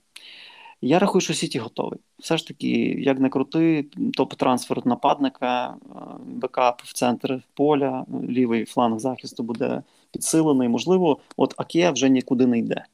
Я 0.81 0.99
рахую, 0.99 1.21
що 1.21 1.33
Сіті 1.33 1.59
готовий. 1.59 1.99
Все 2.19 2.37
ж 2.37 2.47
таки, 2.47 2.69
як 2.99 3.19
не 3.19 3.29
крути, 3.29 3.85
топ-трансфер 4.17 4.87
нападника, 4.87 5.69
е, 5.69 5.99
backup 6.25 6.81
в 6.81 6.93
центр 6.93 7.43
поля, 7.53 8.05
лівий 8.29 8.65
фланг 8.65 8.99
захисту 8.99 9.43
буде 9.43 9.83
підсилений. 10.13 10.69
Можливо, 10.69 11.17
от 11.37 11.53
Аке 11.57 11.91
вже 11.91 12.09
нікуди 12.09 12.47
не 12.47 12.59
йде. 12.59 12.85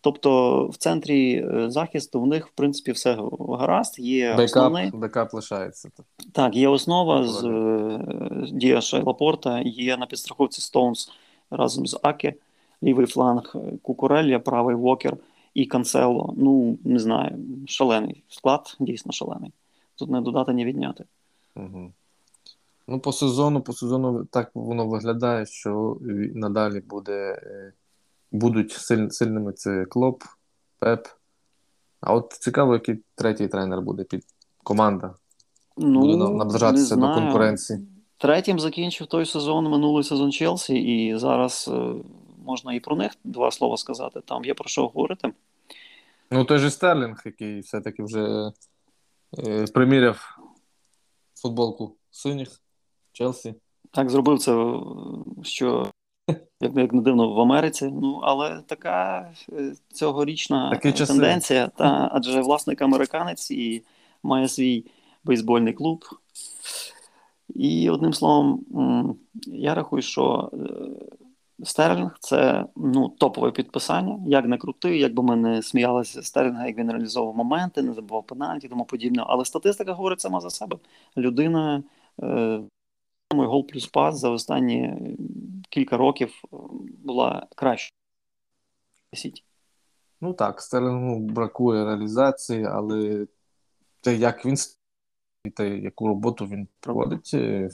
Тобто 0.00 0.66
в 0.66 0.76
центрі 0.76 1.46
е, 1.54 1.70
захисту 1.70 2.20
в 2.20 2.26
них, 2.26 2.48
в 2.48 2.50
принципі, 2.50 2.92
все 2.92 3.18
гаразд. 3.50 3.98
Є 3.98 4.30
backup, 4.30 4.44
основний... 4.44 4.90
backup 4.90 5.34
лишається. 5.34 5.90
Так, 6.32 6.56
є 6.56 6.68
основа 6.68 7.26
з 7.26 7.44
е, 7.44 8.00
Діаша 8.52 9.02
Лапорта, 9.02 9.60
є 9.60 9.96
на 9.96 10.06
підстраховці 10.06 10.60
Стоунс 10.60 11.10
разом 11.50 11.86
з 11.86 11.98
Аке, 12.02 12.34
лівий 12.82 13.06
фланг 13.06 13.56
Кукурелля, 13.82 14.38
правий 14.38 14.76
Вокер 14.76 15.16
і 15.54 15.66
Канцело. 15.66 16.34
Ну, 16.36 16.78
не 16.84 16.98
знаю, 16.98 17.38
шалений 17.66 18.22
склад, 18.28 18.76
дійсно 18.80 19.12
шалений. 19.12 19.52
Тут 19.96 20.10
не 20.10 20.20
додати, 20.20 20.52
ні 20.52 20.64
відняти. 20.64 21.04
Угу. 21.56 21.92
Ну, 22.90 23.00
по 23.00 23.12
сезону, 23.12 23.62
по 23.62 23.72
сезону 23.72 24.24
так 24.24 24.50
воно 24.54 24.86
виглядає, 24.86 25.46
що 25.46 25.98
надалі 26.34 26.80
буде, 26.80 27.40
е, 27.42 27.72
будуть 28.32 28.72
силь, 28.72 29.08
сильними 29.08 29.52
це 29.52 29.84
Клоп, 29.84 30.22
Пеп. 30.78 31.06
А 32.00 32.14
от 32.14 32.32
цікаво, 32.40 32.74
який 32.74 33.02
третій 33.14 33.48
тренер 33.48 33.80
буде 33.80 34.04
під 34.04 34.24
команда. 34.62 35.14
Ну, 35.76 36.00
буде 36.00 36.16
наближатися 36.16 36.96
до 36.96 37.14
конкуренції. 37.14 37.78
Третім 38.18 38.60
закінчив 38.60 39.06
той 39.06 39.26
сезон, 39.26 39.64
минулий 39.64 40.04
сезон 40.04 40.32
Челсі, 40.32 40.74
і 40.74 41.18
зараз 41.18 41.70
е, 41.72 41.94
можна 42.44 42.74
і 42.74 42.80
про 42.80 42.96
них 42.96 43.12
два 43.24 43.50
слова 43.50 43.76
сказати. 43.76 44.20
Там 44.24 44.44
є 44.44 44.54
про 44.54 44.68
що 44.68 44.86
говорити. 44.86 45.32
Ну, 46.30 46.44
той 46.44 46.58
же 46.58 46.70
Стерлінг, 46.70 47.22
який 47.24 47.60
все-таки 47.60 48.02
вже 48.02 48.52
е, 49.38 49.64
приміряв 49.66 50.38
футболку 51.34 51.96
синіх 52.10 52.60
Челсі. 53.18 53.54
Так, 53.90 54.10
зробив 54.10 54.38
це, 54.38 54.74
що, 55.42 55.90
як 56.60 56.76
як 56.76 56.92
не 56.92 57.02
дивно, 57.02 57.34
в 57.34 57.40
Америці. 57.40 57.90
Ну, 58.02 58.20
але 58.22 58.62
така 58.66 59.28
е, 59.52 59.72
цьогорічна 59.92 60.70
Такі 60.70 60.92
тенденція, 61.06 61.68
та, 61.68 62.10
адже 62.12 62.40
власник 62.40 62.82
американець 62.82 63.50
і 63.50 63.82
має 64.22 64.48
свій 64.48 64.84
бейсбольний 65.24 65.72
клуб. 65.72 66.04
І 67.54 67.90
одним 67.90 68.12
словом, 68.12 68.64
я 69.46 69.74
рахую, 69.74 70.02
що 70.02 70.50
е, 70.52 71.64
Стерлінг 71.64 72.16
це 72.20 72.64
ну, 72.76 73.08
топове 73.08 73.50
підписання. 73.50 74.18
Як 74.26 74.46
не 74.46 74.58
крутий, 74.58 74.98
як 74.98 75.14
би 75.14 75.22
ми 75.22 75.36
не 75.36 75.62
сміялися 75.62 76.22
Стерлінга, 76.22 76.66
як 76.66 76.78
він 76.78 76.90
реалізовував 76.90 77.36
моменти, 77.36 77.82
не 77.82 77.92
забував 77.92 78.26
пенальті 78.26 78.68
тому 78.68 78.84
подібне. 78.84 79.24
Але 79.26 79.44
статистика 79.44 79.92
говорить 79.92 80.20
сама 80.20 80.40
за 80.40 80.50
себе. 80.50 80.76
Людина 81.16 81.82
е, 82.22 82.60
гол 83.36 83.66
плюс 83.66 83.86
пас 83.86 84.18
за 84.18 84.30
останні 84.30 84.96
кілька 85.70 85.96
років 85.96 86.42
е, 86.44 86.56
була 87.04 87.46
краще. 87.56 87.94
Ну 90.20 90.32
так, 90.32 90.60
Стерлінгу 90.60 91.18
бракує 91.20 91.84
реалізації, 91.84 92.64
але 92.64 93.26
те, 94.00 94.14
як 94.14 94.46
він 94.46 94.56
те, 95.54 95.68
яку 95.68 96.08
роботу 96.08 96.46
він 96.46 96.68
проводить, 96.80 97.30
е, 97.34 97.70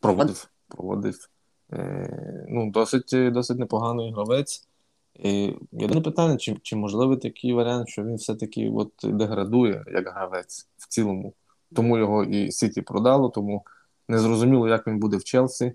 проводив, 0.00 0.50
проводив. 0.68 1.28
Е, 1.72 2.46
ну, 2.48 2.70
досить 2.70 3.32
досить 3.32 3.58
непоганий 3.58 4.12
гравець. 4.12 4.68
І 5.14 5.54
Єдине 5.72 6.00
питання, 6.00 6.36
чи 6.36 6.56
чи 6.62 6.76
можливий 6.76 7.16
такий 7.16 7.52
варіант, 7.52 7.88
що 7.88 8.04
він 8.04 8.16
все-таки 8.16 8.70
от 8.70 8.92
деградує 9.02 9.84
як 9.86 10.08
гравець 10.08 10.68
в 10.76 10.88
цілому. 10.88 11.34
Тому 11.74 11.98
його 11.98 12.24
і 12.24 12.52
Сіті 12.52 12.82
продало, 12.82 13.28
тому 13.28 13.64
незрозуміло, 14.08 14.68
як 14.68 14.86
він 14.86 14.98
буде 14.98 15.16
в 15.16 15.24
Челсі. 15.24 15.72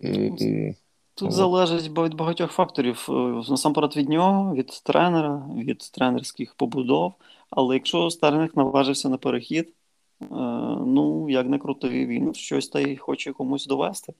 І, 0.00 0.08
і... 0.08 0.74
Тут 1.14 1.32
залежить 1.32 1.98
від 1.98 2.14
багатьох 2.14 2.52
факторів. 2.52 3.06
Е, 3.08 3.12
насамперед 3.50 3.96
від 3.96 4.08
нього, 4.08 4.54
від 4.54 4.66
тренера, 4.66 5.46
від 5.56 5.78
тренерських 5.78 6.54
побудов. 6.54 7.14
Але 7.50 7.74
якщо 7.74 8.10
Стерлінг 8.10 8.50
наважився 8.54 9.08
на 9.08 9.16
перехід, 9.16 9.68
е, 10.22 10.26
ну 10.86 11.30
як 11.30 11.46
не 11.46 11.58
крутий, 11.58 12.06
він 12.06 12.34
щось 12.34 12.68
та 12.68 12.80
й 12.80 12.96
хоче 12.96 13.32
комусь 13.32 13.66
довести. 13.66 14.12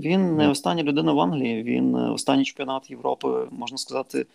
Він 0.00 0.36
не 0.36 0.48
остання 0.48 0.82
людина 0.82 1.12
в 1.12 1.20
Англії, 1.20 1.62
він 1.62 1.96
е, 1.96 2.10
останній 2.10 2.44
чемпіонат 2.44 2.90
Європи, 2.90 3.48
можна 3.50 3.78
сказати, 3.78 4.26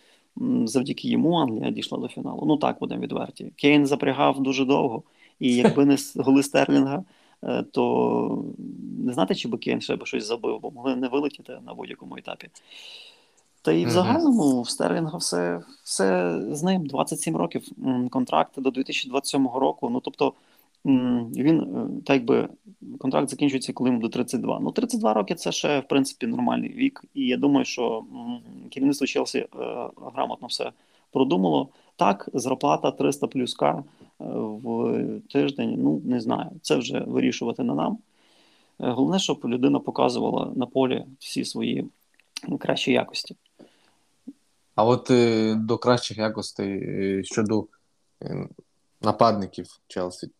завдяки 0.64 1.08
йому 1.08 1.34
Англія 1.34 1.70
дійшла 1.70 1.98
до 1.98 2.08
фіналу. 2.08 2.42
Ну 2.46 2.56
так 2.56 2.76
будемо 2.80 3.02
відверті. 3.02 3.52
Кейн 3.56 3.86
запрягав 3.86 4.40
дуже 4.40 4.64
довго, 4.64 5.02
і 5.40 5.54
якби 5.54 5.84
не 5.84 5.96
голи 6.16 6.42
Стерлінга, 6.42 7.04
то 7.72 8.44
не 8.98 9.12
знати, 9.12 9.34
чи 9.34 9.48
би 9.48 9.58
Кейн 9.58 9.80
ще 9.80 9.96
би 9.96 10.06
щось 10.06 10.26
забив, 10.26 10.60
бо 10.60 10.70
могли 10.70 10.96
не 10.96 11.08
вилетіти 11.08 11.58
на 11.66 11.74
будь-якому 11.74 12.16
етапі. 12.16 12.48
Та 13.62 13.72
і 13.72 13.86
в 13.86 13.90
загальному 13.90 14.62
в 14.62 14.68
Стерлінга 14.68 15.18
все 15.18 15.62
все 15.84 16.40
з 16.54 16.62
ним 16.62 16.86
27 16.86 17.36
років. 17.36 17.62
Контракт 18.10 18.60
до 18.60 18.70
2027 18.70 19.48
року. 19.48 19.90
Ну 19.90 20.00
тобто 20.00 20.32
він 20.84 21.60
е, 21.60 22.02
так 22.06 22.24
би 22.24 22.48
контракт 22.98 23.30
закінчується, 23.30 23.72
коли 23.72 23.90
йому 23.90 24.02
до 24.02 24.08
32. 24.08 24.60
Ну, 24.60 24.72
32 24.72 25.14
роки 25.14 25.34
це 25.34 25.52
ще 25.52 25.80
в 25.80 25.88
принципі 25.88 26.26
нормальний 26.26 26.72
вік. 26.72 27.04
І 27.14 27.26
я 27.26 27.36
думаю, 27.36 27.64
що 27.64 28.04
керівництво 28.70 29.06
Челсі 29.06 29.38
е, 29.38 29.48
грамотно 30.14 30.48
все 30.48 30.72
продумало. 31.12 31.68
Так, 31.96 32.28
зарплата 32.34 32.90
300 32.90 33.26
плюс 33.26 33.54
К 33.54 33.66
е, 33.66 33.82
в 34.20 35.20
тиждень. 35.32 35.74
Ну 35.78 36.02
не 36.04 36.20
знаю, 36.20 36.50
це 36.62 36.76
вже 36.76 37.00
вирішувати 37.00 37.62
на 37.62 37.74
нам. 37.74 37.98
Головне, 38.78 39.18
щоб 39.18 39.44
людина 39.44 39.78
показувала 39.78 40.52
на 40.56 40.66
полі 40.66 41.04
всі 41.18 41.44
свої 41.44 41.86
кращі 42.58 42.92
якості. 42.92 43.36
А 44.74 44.84
от 44.84 45.10
е, 45.10 45.54
до 45.54 45.78
кращих 45.78 46.18
якостей 46.18 47.24
щодо 47.24 47.66
нападників 49.02 49.66
Челсі. 49.88 50.30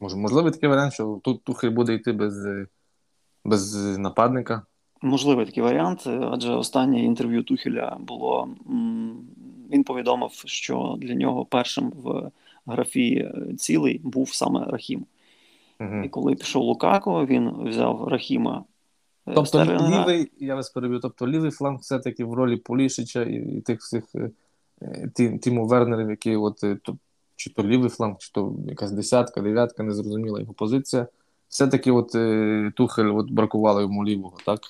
Може, 0.00 0.16
можливий 0.16 0.52
такий 0.52 0.68
варіант, 0.68 0.92
що 0.92 1.20
тут 1.24 1.44
Тухель 1.44 1.70
буде 1.70 1.94
йти 1.94 2.12
без 2.12 2.46
без 3.44 3.74
нападника? 3.98 4.62
Можливий 5.02 5.46
такий 5.46 5.62
варіант, 5.62 6.06
адже 6.06 6.52
останнє 6.52 7.04
інтерв'ю 7.04 7.42
Тухеля 7.42 7.96
було. 8.00 8.48
Він 9.70 9.84
повідомив, 9.84 10.42
що 10.44 10.96
для 10.98 11.14
нього 11.14 11.44
першим 11.44 11.90
в 11.90 12.30
графі 12.66 13.30
цілий 13.58 14.00
був 14.04 14.28
саме 14.28 14.64
Рахім. 14.64 15.06
Угу. 15.80 16.02
І 16.04 16.08
коли 16.08 16.34
пішов 16.34 16.62
Лукако, 16.62 17.26
він 17.26 17.50
взяв 17.68 18.08
Рахіма. 18.08 18.64
Е, 19.26 19.32
тобто 19.34 19.46
Стерлінга. 19.46 20.02
лівий, 20.02 20.32
я 20.38 20.54
вас 20.54 20.70
переб'ю, 20.70 21.00
тобто 21.00 21.28
лівий 21.28 21.50
фланг 21.50 21.78
все-таки 21.78 22.24
в 22.24 22.34
ролі 22.34 22.56
Полішича 22.56 23.22
і, 23.22 23.34
і 23.34 23.60
тих 23.60 23.80
всіх 23.80 24.04
е, 24.14 24.30
е, 25.18 25.38
Тіму 25.38 25.66
Вернерів, 25.66 26.10
які 26.10 26.36
от 26.36 26.64
чи 27.36 27.50
то 27.50 27.64
лівий 27.64 27.90
фланг, 27.90 28.16
чи 28.18 28.32
то 28.32 28.54
якась 28.68 28.92
десятка, 28.92 29.40
дев'ятка, 29.40 29.82
незрозуміла 29.82 30.40
його 30.40 30.52
позиція. 30.52 31.06
Все-таки 31.48 31.92
от 31.92 32.10
Тухель 32.74 33.16
от 33.16 33.30
бракувало 33.30 33.80
йому 33.80 34.04
лівого, 34.04 34.36
так? 34.46 34.60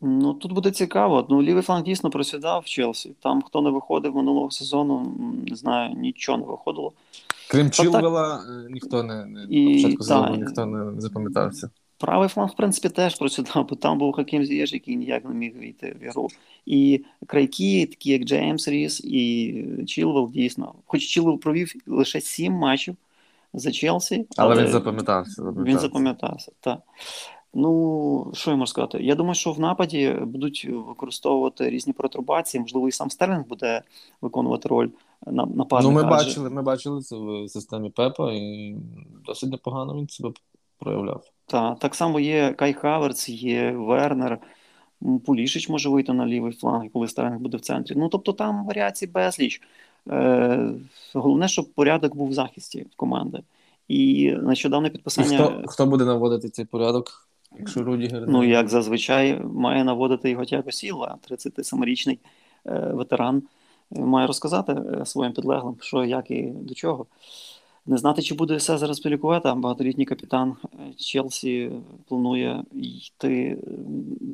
Ну 0.00 0.34
тут 0.34 0.52
буде 0.52 0.70
цікаво. 0.70 1.26
Ну, 1.30 1.42
лівий 1.42 1.62
фланг 1.62 1.84
дійсно 1.84 2.10
просідав 2.10 2.62
в 2.62 2.64
Челсі. 2.64 3.14
Там, 3.22 3.42
хто 3.42 3.62
не 3.62 3.70
виходив 3.70 4.16
минулого 4.16 4.50
сезону, 4.50 5.14
не 5.46 5.56
знаю, 5.56 5.94
нічого 5.94 6.38
не 6.38 6.44
виходило. 6.44 6.92
Крім 7.50 7.70
Чілвела, 7.70 8.44
е, 8.48 8.70
ніхто 8.70 9.02
не, 9.02 9.26
не 9.26 9.46
і, 9.50 9.74
початку 9.74 10.02
сезону 10.02 10.36
ніхто 10.36 10.66
не 10.66 11.00
запам'ятався. 11.00 11.70
Правий 11.98 12.28
фланг, 12.28 12.50
в 12.50 12.56
принципі, 12.56 12.88
теж 12.88 13.14
просідав, 13.14 13.66
бо 13.70 13.76
там 13.76 13.98
був 13.98 14.12
Хакім 14.12 14.44
Зієш, 14.44 14.72
який 14.72 14.96
ніяк 14.96 15.24
не 15.24 15.34
міг 15.34 15.58
війти 15.58 15.96
в 16.00 16.04
ігру. 16.04 16.28
І 16.66 17.04
крайки, 17.26 17.86
такі 17.86 18.10
як 18.10 18.22
Джеймс 18.22 18.68
Ріс 18.68 19.00
і 19.04 19.64
Чілвел, 19.86 20.30
дійсно. 20.30 20.74
Хоч 20.86 21.06
Чілвел 21.06 21.38
провів 21.38 21.72
лише 21.86 22.20
сім 22.20 22.52
матчів 22.52 22.96
за 23.54 23.72
Челсі. 23.72 24.26
Але, 24.36 24.54
але 24.54 24.62
він 24.62 24.72
запам'ятався. 24.72 25.32
запам'ятався. 25.32 25.70
Він 25.70 25.78
запам'ятався, 25.78 26.52
так. 26.60 26.78
Ну, 27.58 28.30
що 28.34 28.50
я 28.50 28.56
можу 28.56 28.70
сказати? 28.70 28.98
Я 29.00 29.14
думаю, 29.14 29.34
що 29.34 29.52
в 29.52 29.60
нападі 29.60 30.16
будуть 30.20 30.68
використовувати 30.70 31.70
різні 31.70 31.92
перетрубації, 31.92 32.60
можливо, 32.60 32.88
і 32.88 32.92
сам 32.92 33.10
Стерлінг 33.10 33.46
буде 33.46 33.82
виконувати 34.20 34.68
роль 34.68 34.88
нападника. 35.26 35.82
Ну, 35.82 35.90
ми 35.90 36.02
бачили, 36.10 36.50
ми 36.50 36.62
бачили 36.62 37.02
це 37.02 37.16
в 37.16 37.48
системі 37.48 37.90
Пепа, 37.90 38.32
і 38.32 38.76
досить 39.26 39.50
непогано 39.50 39.94
він 39.94 40.08
себе 40.08 40.32
проявляв. 40.78 41.22
Так, 41.46 41.78
так 41.78 41.94
само 41.94 42.20
є 42.20 42.52
Кай 42.52 42.72
Хаверц, 42.72 43.28
є 43.28 43.70
Вернер, 43.70 44.38
Пулішич 45.26 45.68
може 45.68 45.88
вийти 45.88 46.12
на 46.12 46.26
лівий 46.26 46.52
фланг, 46.52 46.90
коли 46.92 47.08
Стерлінг 47.08 47.38
буде 47.38 47.56
в 47.56 47.60
центрі. 47.60 47.94
Ну 47.96 48.08
тобто 48.08 48.32
там 48.32 48.66
варіацій 48.66 49.06
безліч. 49.06 49.62
Е, 50.10 50.70
Головне, 51.14 51.48
щоб 51.48 51.72
порядок 51.72 52.16
був 52.16 52.28
в 52.28 52.32
захисті 52.32 52.86
команди. 52.96 53.42
І 53.88 54.32
нещодавне 54.42 54.90
підписання. 54.90 55.34
І 55.34 55.36
хто, 55.36 55.62
хто 55.66 55.86
буде 55.86 56.04
наводити 56.04 56.48
цей 56.48 56.64
порядок? 56.64 57.25
Якщо 57.58 57.82
Рудігер... 57.82 58.24
Ну, 58.28 58.44
як 58.44 58.68
зазвичай, 58.68 59.40
має 59.44 59.84
наводити 59.84 60.30
його 60.30 60.44
Тяго 60.44 60.70
Сілва, 60.70 61.18
37-річний 61.30 62.18
е, 62.66 62.90
ветеран, 62.94 63.42
має 63.90 64.26
розказати 64.26 64.72
е, 64.72 65.06
своїм 65.06 65.32
підлеглим, 65.32 65.76
що, 65.80 66.04
як 66.04 66.30
і 66.30 66.42
до 66.42 66.74
чого. 66.74 67.06
Не 67.86 67.98
знати, 67.98 68.22
чи 68.22 68.34
буде 68.34 68.56
все 68.56 68.78
зараз 68.78 69.00
Пелікуета, 69.00 69.54
багаторітній 69.54 70.04
капітан 70.04 70.56
е, 70.64 70.92
Челсі 70.96 71.72
планує 72.08 72.64
йти 72.72 73.58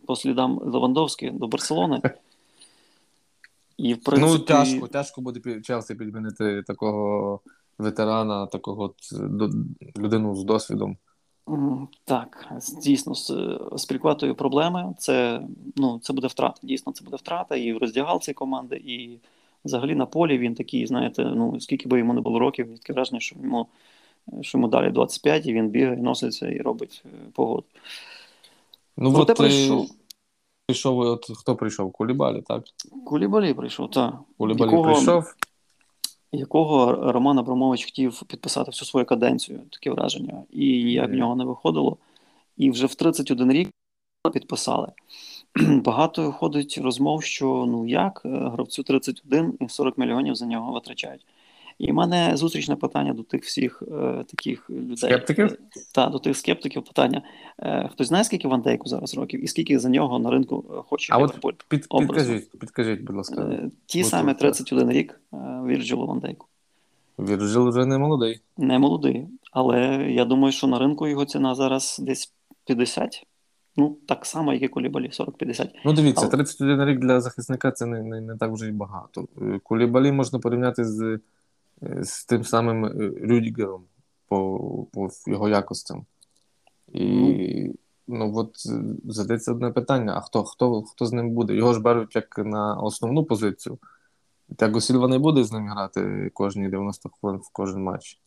по 0.07 0.17
слідам 0.17 0.59
Левандовськи 0.65 1.31
до 1.31 1.49
Барселони. 1.49 2.01
І, 3.77 3.95
в 3.95 3.97
ну, 3.97 4.03
принципі... 4.03 4.33
Ну, 4.33 4.39
тяжко, 4.39 4.89
тяжко 4.89 5.21
буде 5.21 5.61
Челсі 5.61 5.95
підмінити 5.95 6.63
такого 6.63 7.41
ветерана, 7.79 8.47
такого 8.47 8.95
людину 9.99 10.35
з 10.35 10.45
досвідом. 10.45 10.97
Так, 12.05 12.53
дійсно, 12.83 13.15
з, 13.15 13.33
з 13.73 13.85
проблеми. 14.37 14.95
Це 14.99 15.43
ну, 15.77 15.99
це 16.03 16.13
буде 16.13 16.27
втрата. 16.27 16.61
Дійсно, 16.63 16.93
це 16.93 17.05
буде 17.05 17.17
втрата 17.17 17.57
і 17.57 17.73
в 17.73 17.79
роздягалці 17.79 18.33
команди, 18.33 18.77
і 18.77 19.19
взагалі 19.65 19.95
на 19.95 20.07
полі 20.07 20.39
він 20.39 20.55
такий, 20.55 20.87
знаєте, 20.87 21.25
ну 21.25 21.61
скільки 21.61 21.89
би 21.89 21.99
йому 21.99 22.15
не 22.15 22.21
було 22.21 22.39
років, 22.39 22.79
таке 22.79 22.93
враження, 22.93 23.21
що 23.21 23.37
йому 23.43 23.67
що 24.41 24.59
йому 24.59 24.69
далі 24.69 24.91
25, 24.91 25.47
і 25.47 25.53
він 25.53 25.69
бігає, 25.69 25.97
носиться 25.97 26.49
і 26.49 26.59
робить 26.59 27.03
е, 27.07 27.09
погоду. 27.33 27.65
Ну, 28.97 29.13
Проте 29.13 29.33
от, 29.33 29.39
прийшов. 29.39 29.91
Прийшов, 30.67 30.99
от 30.99 31.27
хто 31.39 31.57
прийшов? 31.57 31.93
Кулібалі, 31.93 32.43
так? 32.43 32.65
Кулібалі 33.07 33.55
прийшов, 33.55 33.91
так. 33.91 34.15
Кулібалі 34.39 34.71
якого, 34.71 34.93
прийшов. 34.93 35.35
Якого 36.33 37.13
Роман 37.13 37.39
Абрамович 37.39 37.85
хотів 37.85 38.23
підписати 38.23 38.71
всю 38.71 38.87
свою 38.89 39.07
каденцію, 39.07 39.61
таке 39.71 39.91
враження, 39.91 40.43
і 40.51 40.93
як 40.93 41.11
в 41.11 41.15
нього 41.15 41.37
не 41.37 41.45
виходило. 41.45 41.97
І 42.57 42.71
вже 42.71 42.87
в 42.87 42.95
31 42.95 43.53
рік 43.53 43.71
підписали. 44.33 44.93
багато 45.85 46.33
ходить 46.33 46.79
розмов, 46.83 47.23
що 47.23 47.65
ну 47.69 47.87
як 47.87 48.23
е, 48.25 48.29
гравцю 48.29 48.83
31 48.83 49.59
і 49.61 49.69
40 49.69 49.99
мільйонів 49.99 50.35
за 50.35 50.47
нього 50.47 50.73
витрачають. 50.73 51.27
І 51.83 51.93
в 51.93 51.95
мене 51.95 52.37
зустрічне 52.37 52.77
питання 52.77 53.13
до 53.13 53.23
тих 53.23 53.45
всіх 53.45 53.83
е, 53.83 54.25
таких 54.29 54.71
людей. 54.71 54.97
Скептиків? 54.97 55.57
Та, 55.95 56.07
до 56.07 56.19
тих 56.19 56.37
скептиків 56.37 56.85
питання. 56.85 57.23
Е, 57.59 57.89
хтось 57.93 58.09
знає, 58.09 58.25
скільки 58.25 58.49
Ван 58.49 58.61
Дейку 58.61 58.89
зараз 58.89 59.15
років, 59.15 59.45
і 59.45 59.47
скільки 59.47 59.79
за 59.79 59.89
нього 59.89 60.19
на 60.19 60.31
ринку 60.31 60.65
е, 60.71 60.83
хоче 60.87 61.13
А 61.13 61.19
Ліверпуль? 61.19 61.51
от 61.51 61.65
під, 61.69 61.89
підкажіть, 61.89 62.59
підкажіть, 62.59 63.01
будь 63.01 63.17
ласка. 63.17 63.43
Е, 63.43 63.71
ті 63.87 64.05
самі 64.05 64.35
31 64.35 64.91
рік 64.91 65.21
е, 65.33 65.37
Вірджилу 65.67 66.07
Ван 66.07 66.19
Дейку. 66.19 66.47
Вірджил 67.19 67.69
вже 67.69 67.87
не 67.87 67.99
молодий. 67.99 68.41
Не 68.57 68.79
молодий. 68.79 69.27
Але 69.53 69.79
я 70.11 70.25
думаю, 70.25 70.53
що 70.53 70.67
на 70.67 70.79
ринку 70.79 71.09
його 71.09 71.25
ціна 71.25 71.55
зараз 71.55 71.97
десь 72.03 72.33
50. 72.65 73.27
Ну, 73.77 73.97
так 74.07 74.27
само, 74.27 74.53
як 74.53 74.63
і 74.63 74.69
Кулібалі, 74.69 75.09
40-50. 75.09 75.69
Ну, 75.85 75.93
дивіться, 75.93 76.29
31 76.29 76.85
рік 76.85 76.99
для 76.99 77.21
захисника 77.21 77.71
це 77.71 77.87
не 77.87 78.03
не, 78.03 78.21
не 78.21 78.37
так 78.37 78.53
вже 78.53 78.69
і 78.69 78.73
багато. 78.73 79.29
Е, 79.43 79.61
Кулібалі 79.63 80.13
можна 80.13 80.39
порівняти 80.39 80.85
з 80.85 81.19
з 82.03 82.25
тим 82.25 82.45
самим 82.45 82.85
е, 82.85 82.91
Рюдігером 83.23 83.85
по 84.29 84.87
по 84.93 85.09
його 85.27 85.49
якостям. 85.49 86.07
І 86.93 87.05
ну, 88.09 88.19
ну 88.19 88.33
от 88.37 88.51
задається 89.05 89.53
одне 89.53 89.71
питання: 89.71 90.13
а 90.17 90.21
хто 90.21 90.45
хто, 90.45 90.83
хто 90.83 91.07
з 91.07 91.13
ним 91.13 91.31
буде? 91.31 91.55
Його 91.55 91.75
ж 91.75 91.81
беруть 91.81 92.17
як 92.17 92.39
на 92.39 92.75
основну 92.75 93.25
позицію. 93.25 93.79
Тяго 94.57 94.81
Сільва 94.81 95.09
не 95.09 95.19
буде 95.19 95.45
з 95.45 95.53
ним 95.53 95.69
грати 95.69 96.31
кожні 96.35 96.69
90 96.69 97.09
хвилин 97.09 97.41
в 97.41 97.51
кожен 97.53 97.83
матч. 97.83 98.19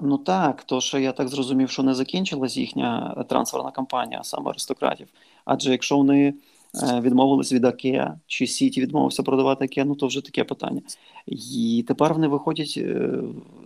Ну 0.00 0.18
так, 0.18 0.62
то 0.62 0.80
що 0.80 0.98
я 0.98 1.12
так 1.12 1.28
зрозумів, 1.28 1.70
що 1.70 1.82
не 1.82 1.94
закінчилась 1.94 2.56
їхня 2.56 3.14
трансферна 3.28 3.70
кампанія 3.70 4.24
саме 4.24 4.50
аристократів. 4.50 5.08
Адже 5.44 5.72
якщо 5.72 5.96
вони 5.96 6.28
е, 6.28 6.34
відмовились 6.74 7.52
від 7.52 7.64
Акея, 7.64 8.18
чи 8.26 8.46
Сіті 8.46 8.80
відмовився 8.80 9.22
продавати 9.22 9.64
Акея, 9.64 9.86
ну 9.86 9.94
то 9.94 10.06
вже 10.06 10.20
таке 10.20 10.44
питання. 10.44 10.80
І 11.26 11.84
тепер 11.88 12.14
вони 12.14 12.28
виходять 12.28 12.74
е, 12.76 13.12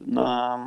на 0.06 0.58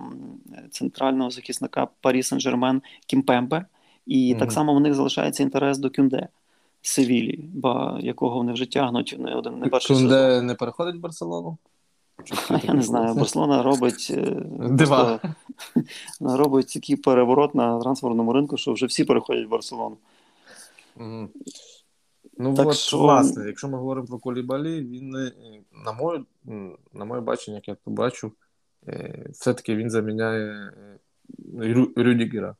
центрального 0.71 1.29
захисника 1.29 1.87
Парі 2.01 2.21
Сен-Жермен 2.21 2.81
Кімпембе, 3.05 3.65
і 4.05 4.33
mm-hmm. 4.33 4.39
так 4.39 4.51
само 4.51 4.73
в 4.73 4.79
них 4.79 4.93
залишається 4.93 5.43
інтерес 5.43 5.77
до 5.77 5.89
Кюнде. 5.89 6.27
Севілі, 6.81 7.39
ба 7.53 7.99
якого 8.01 8.35
вони 8.35 8.53
вже 8.53 8.65
тягнуть 8.65 9.15
не 9.19 9.35
один 9.35 9.59
не 9.59 9.67
перший 9.67 9.95
Кунде 9.95 10.13
сезон. 10.13 10.45
не 10.45 10.55
переходить 10.55 10.95
в 10.95 10.99
Барселону? 10.99 11.57
Я 12.63 12.73
не 12.73 12.81
знаю, 12.81 13.15
Барселона 13.15 13.63
робить 13.63 14.07
е, 14.11 14.43
Дива. 14.69 15.19
робить 16.19 16.73
такий 16.73 16.95
переворот 16.95 17.55
на 17.55 17.79
трансферному 17.79 18.33
ринку, 18.33 18.57
що 18.57 18.73
вже 18.73 18.85
всі 18.85 19.03
переходять 19.03 19.47
в 19.47 19.49
Барселону. 19.49 19.97
Mm. 20.97 21.27
Ну, 22.41 22.54
так 22.54 22.67
от, 22.67 22.75
що... 22.75 22.97
власне, 22.97 23.47
якщо 23.47 23.67
ми 23.67 23.78
говоримо 23.78 24.08
про 24.08 24.19
Колібалі, 24.19 24.82
він, 24.82 25.15
е, 25.15 25.32
на 25.86 25.91
моє 25.91 26.23
на 26.93 27.06
моє 27.06 27.21
бачення, 27.21 27.56
як 27.56 27.67
я 27.67 27.75
то 27.75 27.91
бачу, 27.91 28.32
е, 28.88 29.25
все-таки 29.30 29.75
він 29.75 29.89
заміняє 29.89 30.71
Рю, 31.58 31.91
Рюдігера. 31.95 32.56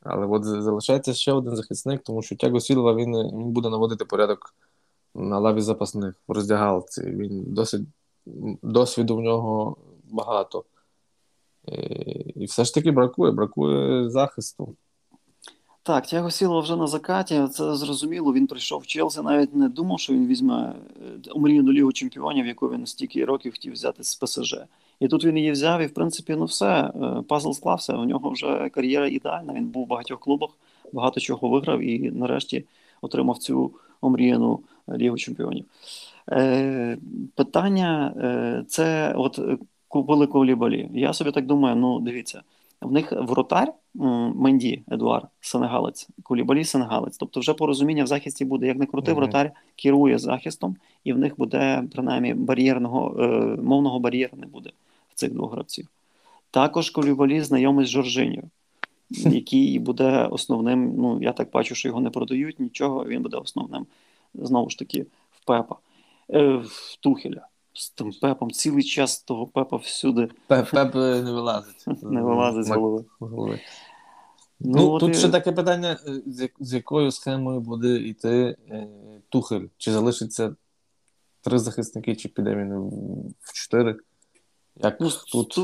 Але 0.00 0.26
от 0.26 0.44
залишається 0.44 1.14
ще 1.14 1.32
один 1.32 1.56
захисник, 1.56 2.02
тому 2.02 2.22
що 2.22 2.36
Тяго 2.36 2.60
Сілва 2.60 2.94
він, 2.94 3.14
він 3.16 3.50
буде 3.50 3.70
наводити 3.70 4.04
порядок 4.04 4.54
на 5.14 5.38
лаві 5.38 5.60
запасних 5.60 6.14
в 6.28 6.32
роздягалці. 6.32 7.02
Він 7.02 7.44
досить 7.46 7.82
досвіду 8.62 9.16
в 9.16 9.20
нього 9.20 9.76
багато. 10.04 10.64
Е, 11.68 11.74
і 12.34 12.44
все 12.44 12.64
ж 12.64 12.74
таки 12.74 12.90
бракує, 12.90 13.32
бракує 13.32 14.10
захисту. 14.10 14.76
Так, 15.86 16.06
Тяго 16.06 16.30
Сіло 16.30 16.60
вже 16.60 16.76
на 16.76 16.86
закаті, 16.86 17.46
це 17.52 17.76
зрозуміло. 17.76 18.32
Він 18.32 18.46
прийшов 18.46 18.80
в 18.80 18.86
Челсі, 18.86 19.20
навіть 19.22 19.54
не 19.54 19.68
думав, 19.68 20.00
що 20.00 20.12
він 20.12 20.26
візьме 20.26 20.74
е, 21.26 21.30
омрійну 21.30 21.72
лігу 21.72 21.92
чемпіонів, 21.92 22.46
яку 22.46 22.68
він 22.68 22.86
стільки 22.86 23.24
років 23.24 23.52
хотів 23.52 23.72
взяти 23.72 24.04
з 24.04 24.14
ПСЖ. 24.14 24.56
І 25.00 25.08
тут 25.08 25.24
він 25.24 25.36
її 25.36 25.52
взяв, 25.52 25.80
і 25.80 25.86
в 25.86 25.94
принципі, 25.94 26.36
ну 26.38 26.44
все, 26.44 26.66
е, 26.66 27.22
пазл 27.28 27.50
склався. 27.52 27.96
У 27.96 28.04
нього 28.04 28.30
вже 28.30 28.68
кар'єра 28.68 29.08
ідеальна. 29.08 29.52
Він 29.52 29.66
був 29.66 29.84
в 29.84 29.88
багатьох 29.88 30.20
клубах, 30.20 30.50
багато 30.92 31.20
чого 31.20 31.48
виграв 31.48 31.80
і 31.80 32.10
нарешті 32.10 32.64
отримав 33.00 33.38
цю 33.38 33.72
омріяну 34.00 34.60
лігу 34.88 35.16
чемпіонів. 35.16 35.64
Е, 36.30 36.98
Питання 37.34 38.14
е, 38.16 38.64
це 38.68 39.14
от 39.16 39.38
е, 39.38 39.58
купили 39.88 40.26
Колібалі. 40.26 40.88
Я 40.94 41.12
собі 41.12 41.30
так 41.30 41.46
думаю, 41.46 41.76
ну 41.76 42.00
дивіться, 42.00 42.42
в 42.84 42.92
них 42.92 43.12
вратар 43.12 43.72
Менді 44.34 44.82
Едуар, 44.88 45.28
Сенегалець, 45.40 46.08
Кулібалі 46.22 46.64
Сенегалець. 46.64 47.16
Тобто, 47.16 47.40
вже 47.40 47.54
порозуміння 47.54 48.04
в 48.04 48.06
захисті 48.06 48.44
буде, 48.44 48.66
як 48.66 48.76
не 48.76 48.86
крутий 48.86 49.14
mm-hmm. 49.14 49.16
вратар 49.16 49.52
керує 49.76 50.18
захистом, 50.18 50.76
і 51.04 51.12
в 51.12 51.18
них 51.18 51.36
буде 51.38 51.84
принаймні 51.92 52.34
бар'єрного 52.34 53.22
е, 53.22 53.26
мовного 53.62 54.00
бар'єру 54.00 54.36
не 54.36 54.46
буде 54.46 54.70
в 55.10 55.14
цих 55.14 55.32
двох 55.32 55.52
гравців. 55.52 55.88
Також 56.50 56.90
Колібалі 56.90 57.40
знайомий 57.40 57.86
з 57.86 57.88
Жоржинію, 57.88 58.42
який 59.10 59.78
буде 59.78 60.26
основним. 60.30 60.94
Ну 60.96 61.18
я 61.22 61.32
так 61.32 61.50
бачу, 61.52 61.74
що 61.74 61.88
його 61.88 62.00
не 62.00 62.10
продають 62.10 62.60
нічого. 62.60 63.04
Він 63.04 63.22
буде 63.22 63.36
основним 63.36 63.86
знову 64.34 64.70
ж 64.70 64.78
таки 64.78 65.06
в 65.32 65.44
Пепа 65.44 65.76
е, 66.30 66.62
Тухеля. 67.00 67.46
З 67.74 67.90
тим 67.90 68.12
пепом 68.12 68.50
цілий 68.50 68.84
час 68.84 69.22
того 69.22 69.46
пепа 69.46 69.76
всюди. 69.76 70.28
Пеп, 70.46 70.70
пеп 70.70 70.94
не 70.94 71.32
вилазить. 71.32 71.84
Не 72.02 72.22
вилазить 72.22 72.64
з 72.64 72.70
голови. 72.70 73.04
голови. 73.18 73.60
Ну, 74.60 74.78
ну 74.78 74.98
Тут 74.98 75.10
і... 75.10 75.14
ще 75.14 75.28
таке 75.28 75.52
питання: 75.52 75.98
е, 76.06 76.50
з 76.60 76.74
якою 76.74 77.10
схемою 77.10 77.60
буде 77.60 77.96
йти 77.96 78.56
е, 78.70 78.88
Тухель? 79.28 79.66
Чи 79.76 79.92
залишиться 79.92 80.56
три 81.40 81.58
захисники, 81.58 82.16
чи 82.16 82.28
піде 82.28 82.56
він 82.56 82.72
в 83.40 83.52
чотири? 83.52 83.96
Як 84.76 85.00
ну, 85.00 85.10
тут? 85.32 85.58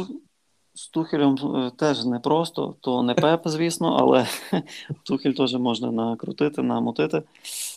З 0.74 0.88
Тухелем 0.88 1.37
е, 1.56 1.70
теж 1.76 2.04
не 2.04 2.20
просто, 2.20 2.76
то 2.80 3.02
не 3.02 3.14
Пеп, 3.14 3.42
звісно, 3.44 3.96
але 4.00 4.26
Тухель 5.02 5.33
теж 5.33 5.54
можна 5.54 5.90
накрутити, 5.90 6.62
намотити. 6.62 7.22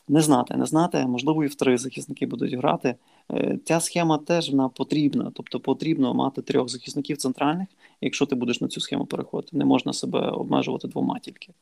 Не 0.07 0.21
знати, 0.21 0.57
не 0.57 0.65
знати, 0.65 1.05
можливо, 1.07 1.43
і 1.43 1.47
в 1.47 1.55
три 1.55 1.77
захисники 1.77 2.25
будуть 2.25 2.53
грати. 2.53 2.95
Е, 3.31 3.59
ця 3.65 3.79
схема 3.79 4.17
теж 4.17 4.49
вона 4.49 4.69
потрібна, 4.69 5.31
тобто 5.35 5.59
потрібно 5.59 6.13
мати 6.13 6.41
трьох 6.41 6.69
захисників 6.69 7.17
центральних, 7.17 7.67
якщо 8.01 8.25
ти 8.25 8.35
будеш 8.35 8.61
на 8.61 8.67
цю 8.67 8.81
схему 8.81 9.05
переходити. 9.05 9.57
Не 9.57 9.65
можна 9.65 9.93
себе 9.93 10.19
обмежувати 10.19 10.87
двома 10.87 11.19
тільки. 11.19 11.53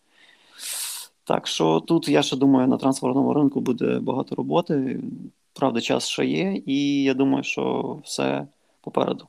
Так 1.23 1.47
що 1.47 1.79
тут 1.79 2.07
я 2.07 2.21
ще 2.21 2.35
думаю, 2.37 2.67
на 2.67 2.77
трансферному 2.77 3.33
ринку 3.33 3.61
буде 3.61 3.99
багато 3.99 4.35
роботи. 4.35 4.99
Правда, 5.53 5.81
час 5.81 6.07
ще 6.07 6.25
є, 6.25 6.61
і 6.65 7.03
я 7.03 7.13
думаю, 7.13 7.43
що 7.43 7.97
все 8.03 8.47
попереду. 8.81 9.27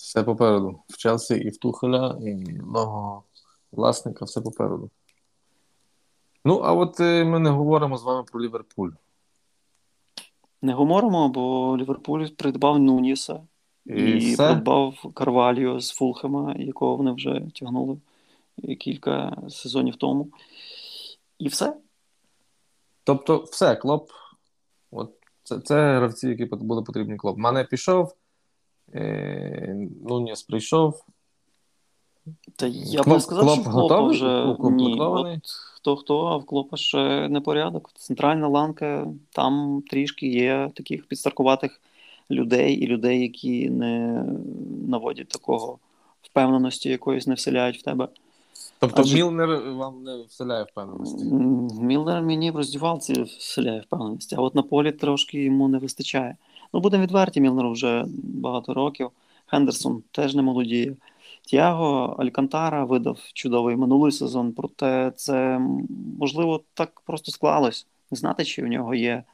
Все 0.00 0.22
попереду. 0.22 0.82
В 0.88 0.96
Челсі 0.96 1.34
і 1.34 1.50
в 1.50 1.56
Тухеля, 1.56 2.18
і 2.22 2.34
нового 2.52 3.24
власника, 3.72 4.24
все 4.24 4.40
попереду. 4.40 4.90
Ну, 6.44 6.54
а 6.58 6.72
от 6.72 7.00
е, 7.00 7.24
ми 7.24 7.38
не 7.38 7.50
говоримо 7.50 7.96
з 7.96 8.02
вами 8.02 8.24
про 8.32 8.40
Ліверпуль. 8.40 8.90
Не 10.62 10.72
говоримо, 10.72 11.28
бо 11.28 11.76
Ліверпуль 11.76 12.26
придбав 12.26 12.78
Нуніса 12.78 13.46
І, 13.86 13.92
і 13.92 14.36
придбав 14.36 15.12
Карваліо 15.14 15.80
з 15.80 15.90
Фулхема, 15.90 16.54
якого 16.58 16.96
вони 16.96 17.12
вже 17.12 17.42
тягнули 17.54 17.98
кілька 18.78 19.42
сезонів 19.48 19.96
тому. 19.96 20.28
І 21.38 21.48
все. 21.48 21.76
Тобто, 23.04 23.38
все, 23.38 23.76
клоп. 23.76 24.10
От 24.90 25.12
Це 25.42 25.60
це 25.60 25.96
гравці, 25.96 26.28
які 26.28 26.44
були 26.44 26.82
потрібні 26.82 27.16
клоп. 27.16 27.38
Мане 27.38 27.64
пішов, 27.64 28.14
е, 28.94 29.76
Нуніс 30.04 30.42
прийшов. 30.42 31.04
Та 32.56 32.66
я 32.66 33.02
б 33.02 33.08
не 33.08 33.20
сказав, 33.20 33.44
клоп 33.44 33.60
що 33.60 33.70
Клопа 33.70 34.00
вже 34.00 34.56
ні. 34.70 34.96
От 35.00 35.46
Хто 35.74 35.96
хто, 35.96 36.26
а 36.26 36.36
в 36.36 36.44
Клопа 36.44 36.76
ще 36.76 37.28
не 37.28 37.40
порядок. 37.40 37.90
Центральна 37.94 38.48
ланка, 38.48 39.06
там 39.30 39.82
трішки 39.90 40.26
є 40.26 40.70
таких 40.74 41.06
підстаркуватих 41.06 41.80
людей 42.30 42.74
і 42.74 42.86
людей, 42.86 43.20
які 43.20 43.70
не 43.70 44.24
наводять 44.88 45.28
такого 45.28 45.78
впевненості, 46.22 46.88
якоїсь 46.88 47.26
не 47.26 47.34
вселяють 47.34 47.78
в 47.78 47.82
тебе. 47.82 48.08
Тобто 48.78 49.02
Адже... 49.02 49.16
Мілнер 49.16 49.72
вам 49.72 50.02
не 50.02 50.22
вселяє 50.22 50.64
впевненості? 50.64 51.24
Мілнер 51.80 52.22
мені 52.22 52.50
в 52.50 52.56
роздівалці 52.56 53.22
вселяє 53.22 53.80
впевненості, 53.80 54.36
а 54.38 54.40
от 54.40 54.54
на 54.54 54.62
полі 54.62 54.92
трошки 54.92 55.44
йому 55.44 55.68
не 55.68 55.78
вистачає. 55.78 56.36
Ну, 56.72 56.80
будемо 56.80 57.02
відверті, 57.02 57.40
Мілнеру 57.40 57.72
вже 57.72 58.04
багато 58.22 58.74
років. 58.74 59.10
Хендерсон 59.46 60.02
теж 60.12 60.34
не 60.34 60.42
молодіє. 60.42 60.96
Тіаго 61.42 62.16
Алькантара 62.18 62.84
видав 62.84 63.18
чудовий 63.34 63.76
минулий 63.76 64.12
сезон, 64.12 64.52
проте 64.52 65.12
це 65.16 65.58
можливо 66.18 66.62
так 66.74 67.00
просто 67.00 67.32
склалось. 67.32 67.86
Не 68.10 68.16
знати, 68.16 68.44
чи 68.44 68.62
в 68.62 68.66
нього 68.66 68.94
є 68.94 69.24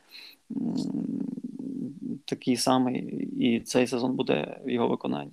такий 2.25 2.57
самий, 2.57 2.99
і 3.41 3.61
цей 3.61 3.87
сезон 3.87 4.13
буде 4.13 4.61
в 4.65 4.71
його 4.71 4.89
виконанні. 4.89 5.33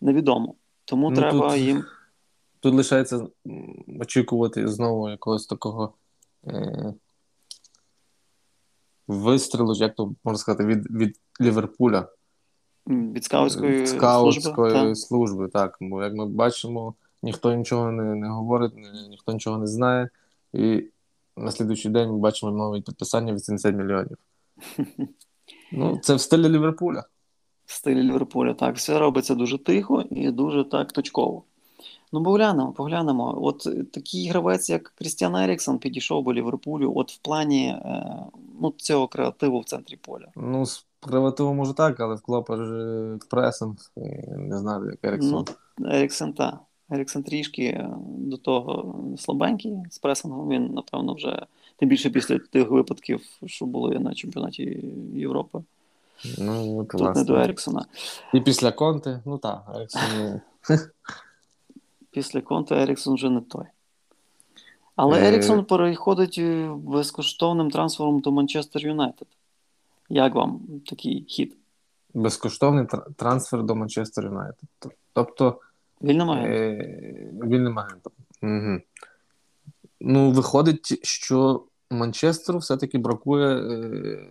Невідомо. 0.00 0.54
Тому 0.84 1.10
ну, 1.10 1.16
треба 1.16 1.50
тут, 1.50 1.58
їм. 1.58 1.84
Тут 2.60 2.74
лишається 2.74 3.26
очікувати 4.00 4.68
знову 4.68 5.10
якогось 5.10 5.46
такого 5.46 5.92
е- 6.46 6.94
вистрілу, 9.08 9.74
як 9.74 9.94
то 9.94 10.14
можна 10.24 10.38
сказати, 10.38 10.64
від 10.64 10.90
від 10.90 11.18
Ліверпуля. 11.40 12.08
Від 12.86 13.24
скаутської 13.24 13.86
скаутської 13.86 14.70
служби, 14.72 14.94
служби, 14.94 15.48
так. 15.48 15.76
Бо 15.80 16.02
як 16.02 16.14
ми 16.14 16.26
бачимо, 16.26 16.94
ніхто 17.22 17.54
нічого 17.54 17.92
не 17.92 18.14
не 18.14 18.28
говорить, 18.28 18.72
ніхто 19.10 19.32
нічого 19.32 19.58
не 19.58 19.66
знає. 19.66 20.08
І 20.52 20.84
на 21.36 21.50
слідуючий 21.50 21.90
день 21.90 22.10
ми 22.10 22.18
бачимо 22.18 22.52
нове 22.52 22.80
підписання 22.80 23.34
80 23.34 23.74
мільйонів. 23.74 24.18
Ну, 25.72 25.98
Це 26.02 26.14
в 26.14 26.20
стилі 26.20 26.48
Ліверпуля. 26.48 27.04
В 27.66 27.72
стилі 27.72 28.02
Ліверпуля, 28.02 28.54
так. 28.54 28.76
Все 28.76 28.98
робиться 28.98 29.34
дуже 29.34 29.58
тихо 29.58 30.04
і 30.10 30.30
дуже 30.30 30.64
так 30.64 30.92
точково. 30.92 31.44
Ну, 32.14 32.22
поглянемо, 32.22 32.72
поглянемо. 32.72 33.38
От 33.42 33.68
такий 33.92 34.28
гравець, 34.28 34.70
як 34.70 34.92
Крістіан 34.98 35.36
Еріксон, 35.36 35.78
підійшов 35.78 36.24
до 36.24 36.32
Ліверпулю, 36.32 36.92
от 36.96 37.12
в 37.12 37.18
плані 37.18 37.66
е, 37.66 38.06
ну, 38.60 38.74
цього 38.76 39.08
креативу 39.08 39.60
в 39.60 39.64
центрі 39.64 39.96
поля. 39.96 40.26
Ну, 40.36 40.66
з 40.66 40.86
креативу 41.00 41.54
може 41.54 41.74
так, 41.74 42.00
але 42.00 42.14
в 42.14 42.20
Клопа 42.20 42.56
ж 42.56 43.18
пресинг, 43.30 43.74
не 44.36 44.58
знаю, 44.58 44.84
як 44.90 45.12
Еріксон. 45.12 45.44
Ну, 45.78 45.88
Еріксон, 45.90 46.32
так. 46.32 46.54
Еріксон 46.90 47.22
трішки 47.22 47.86
до 48.06 48.36
того 48.36 48.94
слабенький 49.18 49.76
з 49.90 49.98
пресингом. 49.98 50.48
Він, 50.48 50.66
напевно, 50.66 51.14
вже 51.14 51.46
тим 51.76 51.88
більше 51.88 52.10
після 52.10 52.38
тих 52.38 52.70
випадків, 52.70 53.20
що 53.46 53.66
були 53.66 53.98
на 53.98 54.14
чемпіонаті 54.14 54.84
Європи. 55.14 55.58
Ну, 56.38 56.78
от, 56.78 56.88
Тут 56.88 57.00
власне. 57.00 57.22
не 57.22 57.26
до 57.26 57.36
Еріксона. 57.36 57.86
І 58.34 58.40
після 58.40 58.72
Конти, 58.72 59.20
ну 59.24 59.38
так, 59.38 59.62
Еріксон. 59.74 60.40
Після 62.14 62.40
Конте 62.40 62.82
Еріксон 62.82 63.14
вже 63.14 63.30
не 63.30 63.40
той. 63.40 63.64
Але 64.96 65.20
е... 65.20 65.28
Еріксон 65.28 65.64
переходить 65.64 66.40
безкоштовним 66.76 67.70
трансфером 67.70 68.20
до 68.20 68.32
Манчестер 68.32 68.86
Юнайтед. 68.86 69.28
Як 70.08 70.34
вам 70.34 70.60
такий 70.86 71.24
хід? 71.28 71.56
Безкоштовний 72.14 72.86
трансфер 73.16 73.62
до 73.62 73.74
Манчестер 73.74 74.24
Юнайтед. 74.24 74.68
Тобто. 75.12 75.60
Вільним 76.02 76.30
агентом. 76.30 76.52
Е... 76.52 77.30
Вільним 77.48 77.78
агентом. 77.78 78.12
Угу. 78.42 78.80
Ну, 80.00 80.30
виходить, 80.30 81.06
що 81.06 81.64
Манчестеру 81.90 82.58
все-таки 82.58 82.98
бракує 82.98 83.56
е... 83.56 84.28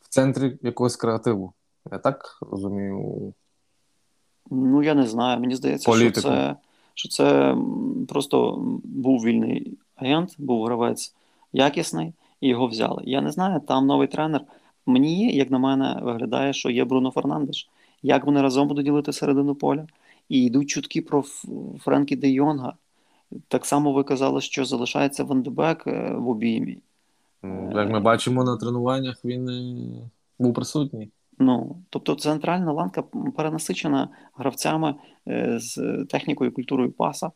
в 0.00 0.08
центрі 0.08 0.58
якогось 0.62 0.96
креативу. 0.96 1.52
Я 1.92 1.98
так 1.98 2.38
розумію. 2.40 3.34
Ну, 4.50 4.82
я 4.82 4.94
не 4.94 5.06
знаю. 5.06 5.40
Мені 5.40 5.56
здається, 5.56 5.90
Політику. 5.90 6.20
що 6.20 6.28
це 6.28 6.56
що 6.98 7.08
це 7.08 7.56
просто 8.08 8.58
був 8.84 9.24
вільний 9.24 9.78
агент, 9.96 10.34
був 10.38 10.64
гравець 10.64 11.14
якісний, 11.52 12.12
і 12.40 12.48
його 12.48 12.66
взяли. 12.66 13.02
Я 13.06 13.20
не 13.20 13.30
знаю, 13.30 13.60
там 13.60 13.86
новий 13.86 14.08
тренер. 14.08 14.40
Мені, 14.86 15.34
як 15.34 15.50
на 15.50 15.58
мене, 15.58 16.00
виглядає, 16.02 16.52
що 16.52 16.70
є 16.70 16.84
Бруно 16.84 17.10
Фернандеш. 17.10 17.68
Як 18.02 18.24
вони 18.26 18.42
разом 18.42 18.68
будуть 18.68 18.84
ділити 18.84 19.12
середину 19.12 19.54
поля? 19.54 19.86
І 20.28 20.44
йдуть 20.44 20.70
чутки 20.70 21.02
про 21.02 21.24
Френкі 21.80 22.16
Де 22.16 22.28
Йонга. 22.28 22.72
Так 23.48 23.66
само 23.66 23.92
ви 23.92 24.04
казали, 24.04 24.40
що 24.40 24.64
залишається 24.64 25.24
Вандебек 25.24 25.86
е, 25.86 26.14
в 26.14 26.28
обіймі. 26.28 26.78
Як 27.72 27.90
ми 27.90 28.00
бачимо 28.00 28.44
на 28.44 28.56
тренуваннях, 28.56 29.24
він 29.24 29.48
е, 29.48 30.10
був 30.38 30.54
присутній. 30.54 31.08
Ну, 31.38 31.76
тобто 31.90 32.14
центральна 32.14 32.72
ланка 32.72 33.02
перенасичена 33.36 34.08
гравцями 34.34 34.94
е, 35.28 35.58
з 35.60 36.04
технікою, 36.10 36.52
культурою 36.52 36.92
паса, 36.92 37.30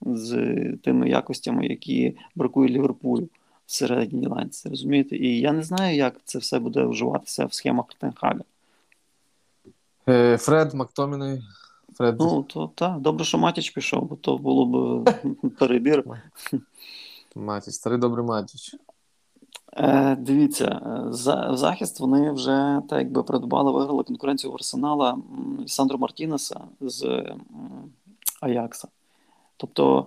з 0.00 0.56
тими 0.82 1.08
якостями, 1.08 1.66
які 1.66 2.16
бракують 2.34 2.72
Ліверпулю 2.72 3.28
в 3.66 3.72
середній 3.72 4.26
ланці. 4.26 4.68
Розумієте? 4.68 5.16
І 5.16 5.40
я 5.40 5.52
не 5.52 5.62
знаю, 5.62 5.96
як 5.96 6.20
це 6.24 6.38
все 6.38 6.58
буде 6.58 6.84
вживатися 6.84 7.46
в 7.46 7.54
схемах 7.54 7.86
Тенхага. 7.98 8.40
Е, 10.08 10.36
Фред 10.36 10.74
Мактоміний. 10.74 11.42
Фред. 11.94 12.16
Ну, 12.18 12.42
то 12.42 12.70
так, 12.74 13.00
добре, 13.00 13.24
що 13.24 13.38
Матіч 13.38 13.70
пішов, 13.70 14.08
бо 14.08 14.16
то 14.16 14.38
було 14.38 14.66
б 14.66 15.10
перебір. 15.58 16.04
Матіч, 17.34 17.74
старий 17.74 17.98
добрий 17.98 18.24
Матіч. 18.24 18.76
Е, 19.76 20.16
Дивіться, 20.16 20.80
за 21.10 21.56
захист 21.56 22.00
вони 22.00 22.32
вже 22.32 22.82
так 22.88 22.98
якби 22.98 23.22
придбали, 23.22 23.72
виграли 23.72 24.02
конкуренцію 24.02 24.50
в 24.50 24.54
Арсенала 24.54 25.18
Сандро 25.66 25.98
Мартінеса 25.98 26.60
з 26.80 27.24
Аякса. 28.40 28.88
Тобто 29.56 30.06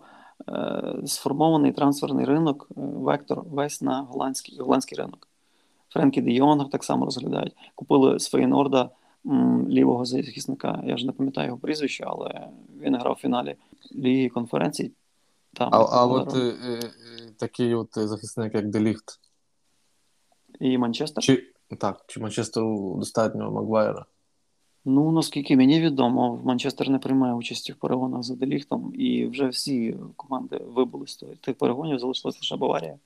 е, 0.49 0.83
сформований 1.05 1.71
трансферний 1.71 2.25
ринок, 2.25 2.67
е, 2.71 2.73
вектор 2.77 3.43
весь 3.51 3.81
на 3.81 4.01
голландський 4.01 4.59
голландський 4.59 4.97
ринок. 4.97 5.27
Френкі 5.89 6.21
Де 6.21 6.31
Йонг 6.31 6.69
так 6.69 6.83
само 6.83 7.05
розглядають. 7.05 7.53
Купили 7.75 8.19
з 8.19 8.29
Фейнорда 8.29 8.89
лівого 9.69 10.05
захисника. 10.05 10.83
Я 10.85 10.97
ж 10.97 11.05
не 11.05 11.11
пам'ятаю 11.11 11.47
його 11.47 11.59
прізвище, 11.59 12.03
але 12.07 12.47
він 12.81 12.95
грав 12.95 13.13
в 13.13 13.21
фіналі 13.21 13.55
Ліги 13.95 14.29
конференцій. 14.29 14.91
Там, 15.53 15.69
а 15.71 15.77
а 15.77 16.05
от 16.05 16.35
е, 16.35 16.39
е, 16.39 16.79
такий 17.37 17.75
от 17.75 17.89
захисник, 17.95 18.55
як 18.55 18.69
Деліхт. 18.69 19.19
І 20.59 20.77
Манчестер? 20.77 21.23
Чи 21.23 21.43
так, 21.77 22.03
чи 22.07 22.19
Манчестеру 22.19 22.95
достатньо 22.99 23.51
Магуайра? 23.51 24.05
Ну, 24.85 25.11
наскільки 25.11 25.57
мені 25.57 25.81
відомо, 25.81 26.41
Манчестер 26.43 26.89
не 26.89 26.99
приймає 26.99 27.33
участі 27.33 27.71
в 27.71 27.75
перегонах 27.75 28.23
за 28.23 28.35
Деліхтом, 28.35 28.91
і 28.95 29.25
вже 29.25 29.47
всі 29.47 29.95
команди 30.15 30.61
вибули 30.75 31.07
з 31.07 31.23
тих 31.41 31.57
перегонів, 31.57 31.99
залишилася 31.99 32.39
лише 32.41 32.55
Баварія. 32.55 32.97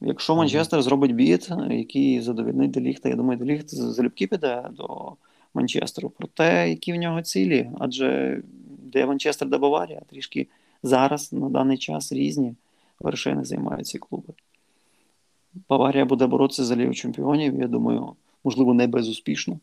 Якщо 0.00 0.36
Манчестер 0.36 0.82
зробить 0.82 1.14
біт, 1.14 1.50
який 1.70 2.20
задовільнить 2.20 2.70
Деліхта, 2.70 3.08
я 3.08 3.16
думаю, 3.16 3.38
Деліхт 3.38 3.68
залюбки 3.68 4.26
піде 4.26 4.68
до 4.72 5.12
Манчестеру. 5.54 6.10
Про 6.10 6.28
те, 6.28 6.70
які 6.70 6.92
в 6.92 6.96
нього 6.96 7.22
цілі, 7.22 7.70
адже 7.78 8.40
де 8.68 9.06
Манчестер, 9.06 9.48
де 9.48 9.58
Баварія, 9.58 10.02
трішки 10.10 10.46
зараз 10.82 11.32
на 11.32 11.48
даний 11.48 11.78
час 11.78 12.12
різні 12.12 12.54
вершини 13.00 13.44
займають 13.44 13.86
ці 13.86 13.98
клуби. 13.98 14.34
Баварія 15.68 16.04
буде 16.04 16.26
боротися 16.26 16.64
за 16.64 16.76
Лігу 16.76 16.94
чемпіонів, 16.94 17.60
я 17.60 17.66
думаю, 17.66 18.12
можливо, 18.44 18.74
не 18.74 18.86
безуспішно. 18.86 19.58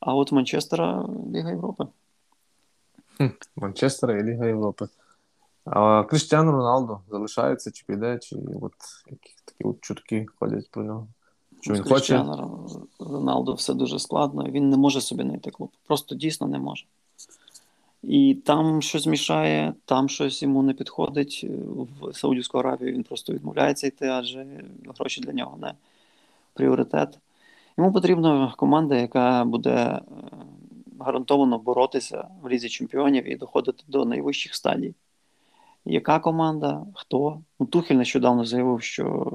А 0.00 0.14
от 0.14 0.32
Манчестера 0.32 1.08
Ліга 1.34 1.50
Європи. 1.50 1.86
Манчестера 3.56 4.18
і 4.18 4.22
Ліга 4.22 4.46
Європи. 4.46 4.88
А 5.64 6.04
Кріштіану 6.04 6.52
Роналдо 6.52 7.00
залишається, 7.10 7.70
чи 7.70 7.84
піде, 7.86 8.18
чи 8.18 8.36
от 8.62 8.72
які 9.10 9.34
такі 9.44 9.64
от 9.64 9.80
чутки 9.80 10.26
ходять 10.38 10.70
про 10.70 10.84
нього. 10.84 11.06
Що 11.60 11.74
він 11.74 11.82
хоче? 11.82 12.24
Роналдо 12.98 13.52
все 13.54 13.74
дуже 13.74 13.98
складно, 13.98 14.44
він 14.44 14.70
не 14.70 14.76
може 14.76 15.00
собі 15.00 15.22
знайти 15.22 15.50
клуб. 15.50 15.70
Просто 15.86 16.14
дійсно 16.14 16.46
не 16.46 16.58
може. 16.58 16.84
І 18.02 18.34
там 18.34 18.82
щось 18.82 19.06
мішає, 19.06 19.74
там 19.84 20.08
щось 20.08 20.42
йому 20.42 20.62
не 20.62 20.72
підходить. 20.72 21.46
В 22.00 22.14
Саудівську 22.14 22.58
Аравію 22.58 22.92
він 22.92 23.02
просто 23.02 23.32
відмовляється 23.32 23.86
йти, 23.86 24.06
адже 24.06 24.46
гроші 24.98 25.20
для 25.20 25.32
нього 25.32 25.56
не 25.56 25.74
пріоритет. 26.54 27.18
Йому 27.78 27.92
потрібна 27.92 28.54
команда, 28.56 28.96
яка 28.96 29.44
буде 29.44 29.70
е, 29.74 30.00
гарантовано 30.98 31.58
боротися 31.58 32.28
в 32.42 32.48
лізі 32.48 32.68
чемпіонів 32.68 33.30
і 33.30 33.36
доходити 33.36 33.84
до 33.88 34.04
найвищих 34.04 34.54
стадій. 34.54 34.94
Яка 35.84 36.18
команда? 36.18 36.86
Хто? 36.94 37.42
Ну, 37.60 37.66
Тухель 37.66 37.94
нещодавно 37.94 38.44
заявив, 38.44 38.82
що 38.82 39.32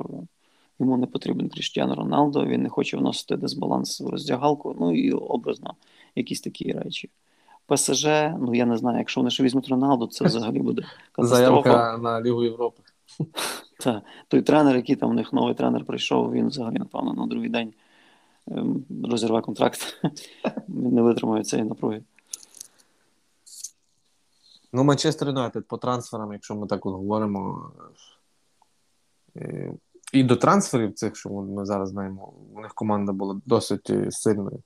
йому 0.79 0.97
не 0.97 1.07
потрібен 1.07 1.49
Кріштіану 1.49 1.95
Роналдо, 1.95 2.45
він 2.45 2.63
не 2.63 2.69
хоче 2.69 2.97
вносити 2.97 3.37
дисбаланс 3.37 4.01
в 4.01 4.09
роздягалку, 4.09 4.75
ну 4.79 4.95
і 4.95 5.11
образно 5.11 5.73
якісь 6.15 6.41
такі 6.41 6.71
речі. 6.71 7.09
ПСЖ, 7.65 8.05
ну 8.39 8.55
я 8.55 8.65
не 8.65 8.77
знаю, 8.77 8.97
якщо 8.97 9.21
вони 9.21 9.31
ще 9.31 9.43
візьмуть 9.43 9.69
Роналду, 9.69 10.07
це 10.07 10.25
взагалі 10.25 10.59
буде 10.59 10.81
катастрофа. 11.11 11.63
Заявка 11.63 11.97
на 11.97 12.21
Лігу 12.21 12.43
Європи. 12.43 12.81
Так. 13.79 14.03
Той 14.27 14.41
тренер, 14.41 14.75
який 14.75 14.95
там 14.95 15.09
у 15.09 15.13
них 15.13 15.33
новий 15.33 15.53
тренер 15.53 15.85
прийшов, 15.85 16.31
він 16.31 16.47
взагалі, 16.47 16.79
напевно, 16.79 17.13
на 17.13 17.27
другий 17.27 17.49
день 17.49 17.73
ем, 18.51 18.85
розірве 19.03 19.41
контракт. 19.41 19.79
Він 20.69 20.93
не 20.93 21.01
витримує 21.01 21.43
цієї 21.43 21.69
напруги. 21.69 22.01
Ну, 24.73 24.83
Манчестер 24.83 25.27
Юнайтед 25.27 25.67
по 25.67 25.77
трансферам, 25.77 26.33
якщо 26.33 26.55
ми 26.55 26.67
так 26.67 26.85
от 26.85 26.93
говоримо. 26.93 27.71
Е, 29.35 29.73
і 30.13 30.23
до 30.23 30.35
трансферів 30.35 30.93
цих, 30.93 31.15
що 31.15 31.29
ми 31.29 31.65
зараз 31.65 31.89
знаємо, 31.89 32.33
у 32.55 32.61
них 32.61 32.73
команда 32.73 33.11
була 33.11 33.41
досить 33.45 33.89
е, 33.89 34.11
сильною. 34.11 34.59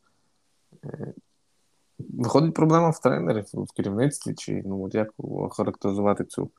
Е, 1.99 2.03
виходить 2.17 2.53
проблема 2.53 2.89
в 2.89 2.99
тренері, 2.99 3.43
в 3.53 3.71
керівництві, 3.71 4.33
чи 4.33 4.63
ну 4.65 4.83
от 4.85 4.95
як 4.95 5.13
охарактеризувати 5.17 6.23
цю 6.23 6.49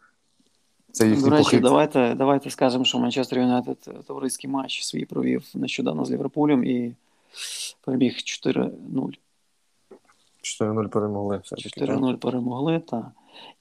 це 0.92 1.08
їхній 1.08 1.24
До 1.24 1.30
речі, 1.30 1.44
похід. 1.44 1.60
давайте 1.60 2.14
давайте 2.14 2.50
скажемо, 2.50 2.84
що 2.84 2.98
Манчестер 2.98 3.38
Юнайтед 3.38 3.90
товариський 4.06 4.50
матч 4.50 4.84
свій 4.84 5.04
провів 5.04 5.44
нещодавно 5.54 6.04
з 6.04 6.10
Ліверпулем 6.10 6.64
і 6.64 6.94
переміг 7.84 8.12
4-0. 8.12 9.18
4-0 10.60 10.88
перемогли. 10.88 11.40
4-0 11.52 12.16
перемогли, 12.16 12.80
так. 12.80 13.06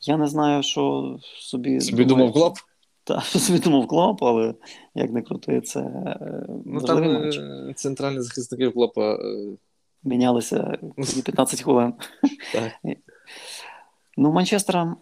Я 0.01 0.17
не 0.17 0.27
знаю, 0.27 0.63
що 0.63 1.15
собі. 1.39 1.81
Собі 1.81 2.05
думав 2.05 2.33
Клоп? 2.33 2.57
Так, 3.03 3.23
собі 3.23 3.59
думав 3.59 3.87
Клоп, 3.87 4.23
але 4.23 4.53
як 4.95 5.11
не 5.11 5.21
крути, 5.21 5.61
це. 5.61 5.79
Е, 5.79 6.45
ну, 6.65 6.81
там 6.81 7.03
е, 7.03 7.19
матч. 7.19 7.39
центральні 7.75 8.21
захисники 8.21 8.71
Клопа. 8.71 9.19
Мінялися 10.07 10.77
15 11.25 11.61
хвилин. 11.61 11.93
Ну, 14.19 14.31
Манчестера 14.31 14.95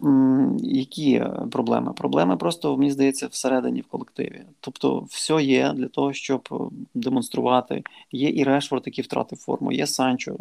які 0.62 1.24
проблеми? 1.50 1.92
Проблеми 1.92 2.36
просто, 2.36 2.76
мені 2.76 2.90
здається, 2.90 3.26
всередині 3.26 3.80
в 3.80 3.86
колективі. 3.86 4.42
Тобто, 4.60 5.00
все 5.00 5.42
є 5.42 5.72
для 5.72 5.88
того, 5.88 6.12
щоб 6.12 6.70
демонструвати. 6.94 7.82
Є 8.12 8.28
і 8.28 8.44
Решфорд, 8.44 8.82
який 8.86 9.04
втратив 9.04 9.38
форму, 9.38 9.72
є 9.72 9.86
Санчо, 9.86 10.36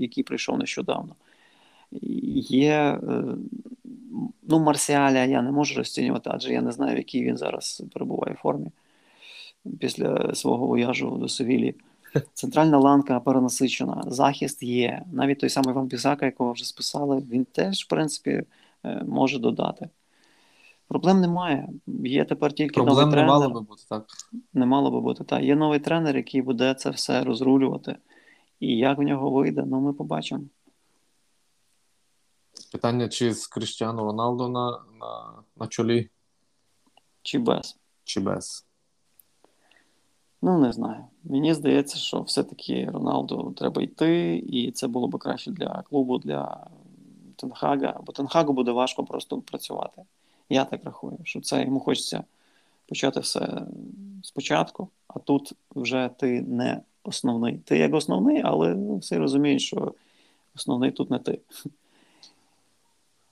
який 0.00 0.24
прийшов 0.24 0.58
нещодавно. 0.58 1.14
Є 2.48 2.72
е, 2.72 3.24
ну, 4.48 4.60
Марсіаля 4.60 5.24
я 5.24 5.42
не 5.42 5.50
можу 5.52 5.74
розцінювати, 5.74 6.30
адже 6.32 6.52
я 6.52 6.60
не 6.60 6.72
знаю, 6.72 6.94
в 6.94 6.98
якій 6.98 7.24
він 7.24 7.36
зараз 7.36 7.82
перебуває 7.92 8.34
в 8.34 8.42
формі 8.42 8.66
після 9.78 10.34
свого 10.34 10.66
вояжу 10.66 11.10
до 11.10 11.28
Севілі. 11.28 11.74
Центральна 12.34 12.78
ланка 12.78 13.20
перенасичена, 13.20 14.02
захист 14.06 14.62
є. 14.62 15.04
Навіть 15.12 15.40
той 15.40 15.50
самий 15.50 15.74
Ван 15.74 15.86
Бісака, 15.86 16.26
якого 16.26 16.52
вже 16.52 16.64
списали, 16.64 17.22
він 17.30 17.44
теж, 17.44 17.84
в 17.84 17.88
принципі, 17.88 18.42
е, 18.84 19.04
може 19.06 19.38
додати. 19.38 19.88
Проблем 20.88 21.20
немає. 21.20 21.68
Є 21.86 22.24
тепер 22.24 22.52
тільки 22.52 22.74
Проблем 22.74 22.94
новий 22.96 23.12
тренер. 23.12 23.26
не 23.26 23.32
мало 23.32 23.50
би 23.50 23.60
бути, 23.60 23.82
так. 23.88 24.06
Не 24.52 24.66
мало 24.66 24.90
би 24.90 25.00
бути, 25.00 25.24
так. 25.24 25.42
Є 25.42 25.56
новий 25.56 25.78
тренер, 25.78 26.16
який 26.16 26.42
буде 26.42 26.74
це 26.74 26.90
все 26.90 27.24
розрулювати. 27.24 27.96
І 28.60 28.78
як 28.78 28.98
в 28.98 29.02
нього 29.02 29.30
вийде, 29.30 29.64
ну 29.66 29.80
ми 29.80 29.92
побачимо. 29.92 30.44
Питання, 32.72 33.08
чи 33.08 33.34
з 33.34 33.46
Кріштіану 33.46 34.04
Роналдо 34.04 34.48
на, 34.48 34.70
на, 35.00 35.32
на 35.56 35.66
чолі? 35.66 36.10
Чи 37.22 37.38
без? 37.38 37.76
Чи 38.04 38.20
без. 38.20 38.66
Ну, 40.44 40.58
не 40.58 40.72
знаю. 40.72 41.04
Мені 41.24 41.54
здається, 41.54 41.96
що 41.98 42.20
все-таки 42.20 42.90
Роналду 42.92 43.54
треба 43.56 43.82
йти, 43.82 44.36
і 44.36 44.72
це 44.72 44.86
було 44.86 45.08
б 45.08 45.18
краще 45.18 45.50
для 45.50 45.82
клубу, 45.82 46.18
для 46.18 46.66
Тенхага, 47.36 48.00
бо 48.06 48.12
Тенхагу 48.12 48.52
буде 48.52 48.72
важко 48.72 49.04
просто 49.04 49.40
працювати. 49.40 50.02
Я 50.48 50.64
так 50.64 50.84
рахую, 50.84 51.18
що 51.22 51.40
це 51.40 51.64
йому 51.64 51.80
хочеться 51.80 52.24
почати 52.88 53.20
все 53.20 53.62
спочатку, 54.22 54.88
а 55.08 55.18
тут 55.18 55.52
вже 55.74 56.10
ти 56.18 56.42
не 56.42 56.82
основний. 57.04 57.58
Ти 57.58 57.78
як 57.78 57.94
основний, 57.94 58.42
але 58.44 58.74
ну, 58.74 58.96
всі 58.96 59.16
розуміють, 59.16 59.62
що 59.62 59.94
основний 60.56 60.90
тут 60.90 61.10
не 61.10 61.18
ти. 61.18 61.40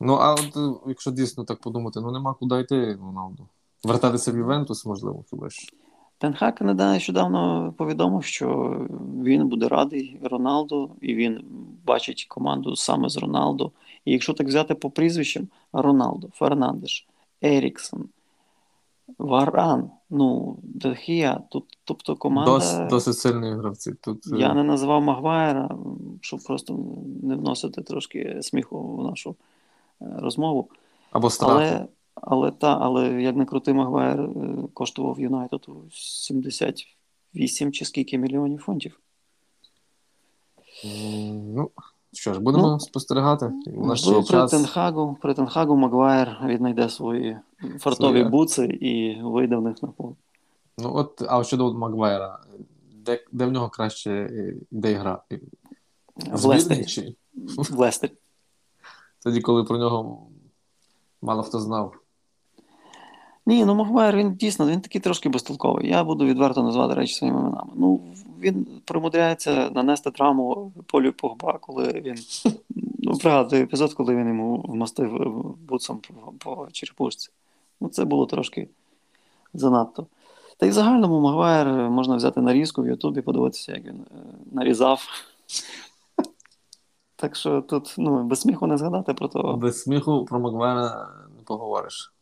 Ну, 0.01 0.15
а 0.15 0.35
от 0.35 0.83
якщо 0.87 1.11
дійсно 1.11 1.45
так 1.45 1.61
подумати, 1.61 2.01
ну 2.01 2.13
нема 2.13 2.35
куди 2.35 2.61
йти 2.61 2.95
Роналду. 2.95 3.49
Вертатися 3.85 4.33
в 4.33 4.37
Ювентус, 4.37 4.87
можливо, 4.87 5.25
хіба 5.31 5.49
ж. 5.49 5.73
Тенхак 6.23 6.61
нещодавно 6.61 7.75
повідомив, 7.79 8.25
що 8.25 8.77
він 9.25 9.49
буде 9.49 9.69
радий 9.69 10.21
Роналду, 10.23 10.91
і 11.01 11.15
він 11.15 11.45
бачить 11.87 12.25
команду 12.25 12.77
саме 12.77 13.09
з 13.09 13.17
Роналду. 13.17 13.73
І 14.05 14.13
якщо 14.13 14.33
так 14.33 14.47
взяти 14.47 14.75
по 14.75 14.91
прізвищам, 14.91 15.49
Роналду, 15.73 16.31
Фернандеш, 16.35 17.07
Еріксон, 17.43 18.09
Варан, 19.19 19.91
ну, 20.11 20.57
Дехія, 20.63 21.41
тут, 21.51 21.65
тобто 21.85 22.17
команда. 22.17 22.53
Дос, 22.53 22.79
досить 22.91 23.19
сильні 23.19 23.53
гравці. 23.53 23.95
Тут... 24.01 24.27
Я 24.27 24.51
е, 24.51 24.55
не 24.55 24.65
назвав 24.65 25.03
Магвайра, 25.03 25.71
щоб 26.21 26.41
просто 26.43 26.79
не 27.23 27.37
вносити 27.37 27.83
трошки 27.83 28.39
сміху 28.43 28.97
в 28.97 29.05
нашу 29.05 29.37
е, 30.03 30.07
розмову. 30.19 30.69
Або 31.13 31.31
страху. 31.31 31.53
Але 31.53 31.87
але 32.23 32.51
та, 32.51 32.79
але 32.81 33.23
як 33.23 33.37
не 33.37 33.45
крути, 33.45 33.75
Магуайр 33.75 34.21
е, 34.21 34.29
коштував 34.75 35.21
Юнайтед 35.21 35.67
78 35.91 37.73
чи 37.73 37.85
скільки 37.85 38.19
мільйонів 38.19 38.59
фунтів. 38.59 39.01
Ну, 41.35 41.71
що 42.13 42.35
ж, 42.35 42.41
будемо 42.41 42.69
ну, 42.69 42.81
спостерігати. 42.81 43.53
У 43.77 43.87
нас 43.87 44.01
ще 44.01 44.13
при 44.13 44.23
час. 44.23 44.51
Тен 44.51 44.73
Хагу, 44.73 45.19
при 45.23 45.35
Тен 45.35 45.50
Хагу 45.50 45.77
Магуайр 45.77 46.39
віднайде 46.45 46.89
свої 46.89 47.39
фартові 47.79 48.11
Своє. 48.11 48.25
буци 48.25 48.65
і 48.65 49.23
вийде 49.23 49.57
в 49.57 49.63
них 49.63 49.83
на 49.83 49.89
поле. 49.89 50.15
Ну, 50.79 50.93
от, 50.95 51.23
а 51.29 51.45
щодо 51.45 51.75
Магуайра, 51.75 52.39
де 52.95 53.25
де 53.33 53.47
в 53.47 53.53
нього 53.53 53.69
краще 53.69 54.11
е, 54.11 54.55
де 54.71 54.95
гра? 54.95 55.23
В 56.33 56.45
Лестері. 56.45 56.85
Чи? 56.85 57.15
В 57.57 57.79
Лестері. 57.79 58.13
Тоді, 59.23 59.41
коли 59.41 59.65
про 59.65 59.79
нього 59.79 60.27
мало 61.23 61.43
хто 61.43 61.61
знав. 61.61 62.02
Ні, 63.47 63.65
ну 63.65 63.75
Магуайр, 63.75 64.17
він 64.17 64.35
дійсно 64.35 64.67
він 64.67 64.81
такий 64.81 65.01
трошки 65.01 65.29
безтолковий. 65.29 65.89
Я 65.89 66.05
буду 66.05 66.27
відверто 66.27 66.63
назвати 66.63 66.95
речі 66.95 67.15
своїми 67.15 67.41
іменами. 67.41 67.71
Ну, 67.75 68.01
він 68.41 68.67
примудряється 68.85 69.71
нанести 69.71 70.11
травму 70.11 70.73
Полю 70.87 71.13
Погба, 71.13 71.59
коли 71.61 71.89
він. 71.89 72.17
Ну, 73.05 73.19
пригадую 73.19 73.63
епізод, 73.63 73.95
коли 73.95 74.17
він 74.17 74.29
йому 74.29 74.65
вмастив 74.69 75.35
буцом 75.69 76.01
по, 76.09 76.33
по 76.33 76.69
черепушці. 76.73 77.31
Ну, 77.81 77.89
це 77.89 78.05
було 78.05 78.27
трошки 78.27 78.69
занадто. 79.55 80.07
Та 80.57 80.67
й 80.67 80.71
в 80.71 80.73
загальному 80.73 81.21
Магуайр 81.21 81.67
можна 81.91 82.17
взяти 82.17 82.41
нарізку 82.41 82.83
в 82.83 82.87
Ютубі, 82.87 83.21
подивитися, 83.21 83.73
як 83.73 83.85
він 83.85 84.05
е, 84.11 84.19
нарізав. 84.53 85.09
Так 87.17 87.37
що 87.37 87.63
тут 87.63 87.95
ну, 87.99 88.25
без 88.25 88.41
сміху 88.41 88.67
не 88.67 88.79
згадати 88.79 89.15
про 89.15 89.29
того. 89.29 89.57
Без 89.57 89.83
сміху 89.83 90.25
про 90.25 90.41
Магуайра 90.41 91.09
не 91.37 91.43
поговориш. 91.45 92.13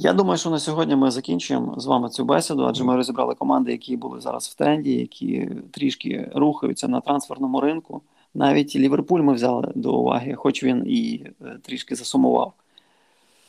Я 0.00 0.12
думаю, 0.12 0.38
що 0.38 0.50
на 0.50 0.58
сьогодні 0.58 0.96
ми 0.96 1.10
закінчуємо 1.10 1.74
з 1.80 1.86
вами 1.86 2.08
цю 2.08 2.24
бесіду, 2.24 2.64
адже 2.64 2.84
ми 2.84 2.96
розібрали 2.96 3.34
команди, 3.34 3.72
які 3.72 3.96
були 3.96 4.20
зараз 4.20 4.48
в 4.48 4.54
тренді, 4.54 4.92
які 4.94 5.50
трішки 5.70 6.32
рухаються 6.34 6.88
на 6.88 7.00
трансферному 7.00 7.60
ринку. 7.60 8.02
Навіть 8.34 8.76
Ліверпуль 8.76 9.20
ми 9.20 9.34
взяли 9.34 9.72
до 9.74 9.92
уваги, 9.92 10.34
хоч 10.34 10.64
він 10.64 10.84
і 10.86 11.24
е, 11.42 11.58
трішки 11.62 11.94
засумував. 11.94 12.52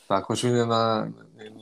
Так, 0.08 0.24
хоч 0.24 0.46
він 0.46 0.52
і 0.52 0.66
на, 0.66 1.14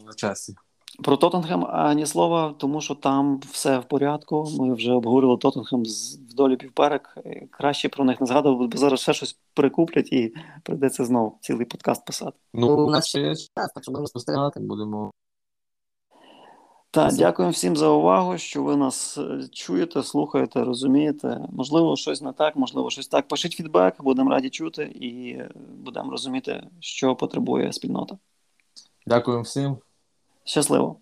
на 0.06 0.14
часі. 0.16 0.56
Про 1.04 1.18
Тоттенхем 1.18 1.66
ані 1.66 2.06
слова, 2.06 2.54
тому 2.58 2.82
що 2.82 2.96
там 2.96 3.42
все 3.52 3.80
в 3.80 3.84
порядку. 3.84 4.50
Ми 4.60 4.74
вже 4.74 4.92
обговорили 4.92 5.38
Тоттенхем 5.38 5.86
з 5.86 6.16
вдолі 6.16 6.56
півперек. 6.56 7.18
Краще 7.52 7.90
про 7.90 8.06
них 8.06 8.22
не 8.22 8.28
згадував, 8.28 8.68
бо 8.68 8.78
зараз 8.78 9.00
ще 9.00 9.14
щось 9.14 9.40
прикуплять 9.54 10.14
і 10.14 10.34
прийдеться 10.64 11.06
знову 11.06 11.38
цілий 11.42 11.66
подкаст 11.66 12.06
писати. 12.06 12.38
Ну, 12.54 12.86
у 12.86 12.90
нас 12.90 13.08
ще 13.08 13.22
є 13.22 13.36
час, 13.36 13.50
так 13.56 13.84
що 13.84 13.92
будемо 13.92 14.08
спостерігати, 14.08 14.60
будемо. 14.60 15.12
Так, 16.92 17.14
дякую 17.14 17.50
всім 17.50 17.76
за 17.76 17.90
увагу, 17.90 18.38
що 18.38 18.64
ви 18.64 18.76
нас 18.76 19.18
е, 19.18 19.48
чуєте, 19.52 20.04
слухаєте, 20.04 20.64
розумієте. 20.64 21.40
Можливо, 21.52 21.96
щось 21.96 22.22
не 22.22 22.34
так, 22.34 22.56
можливо, 22.56 22.90
щось 22.90 23.08
так. 23.08 23.28
Пишіть 23.28 23.54
фідбек, 23.54 24.04
будемо 24.04 24.30
раді 24.30 24.50
чути 24.50 24.84
і 24.84 25.38
будемо 25.84 26.12
розуміти, 26.12 26.64
що 26.80 27.16
потребує 27.16 27.74
спільнота. 27.74 28.18
Дякую 29.08 29.42
всім. 29.42 29.78
Щасливо! 30.48 31.00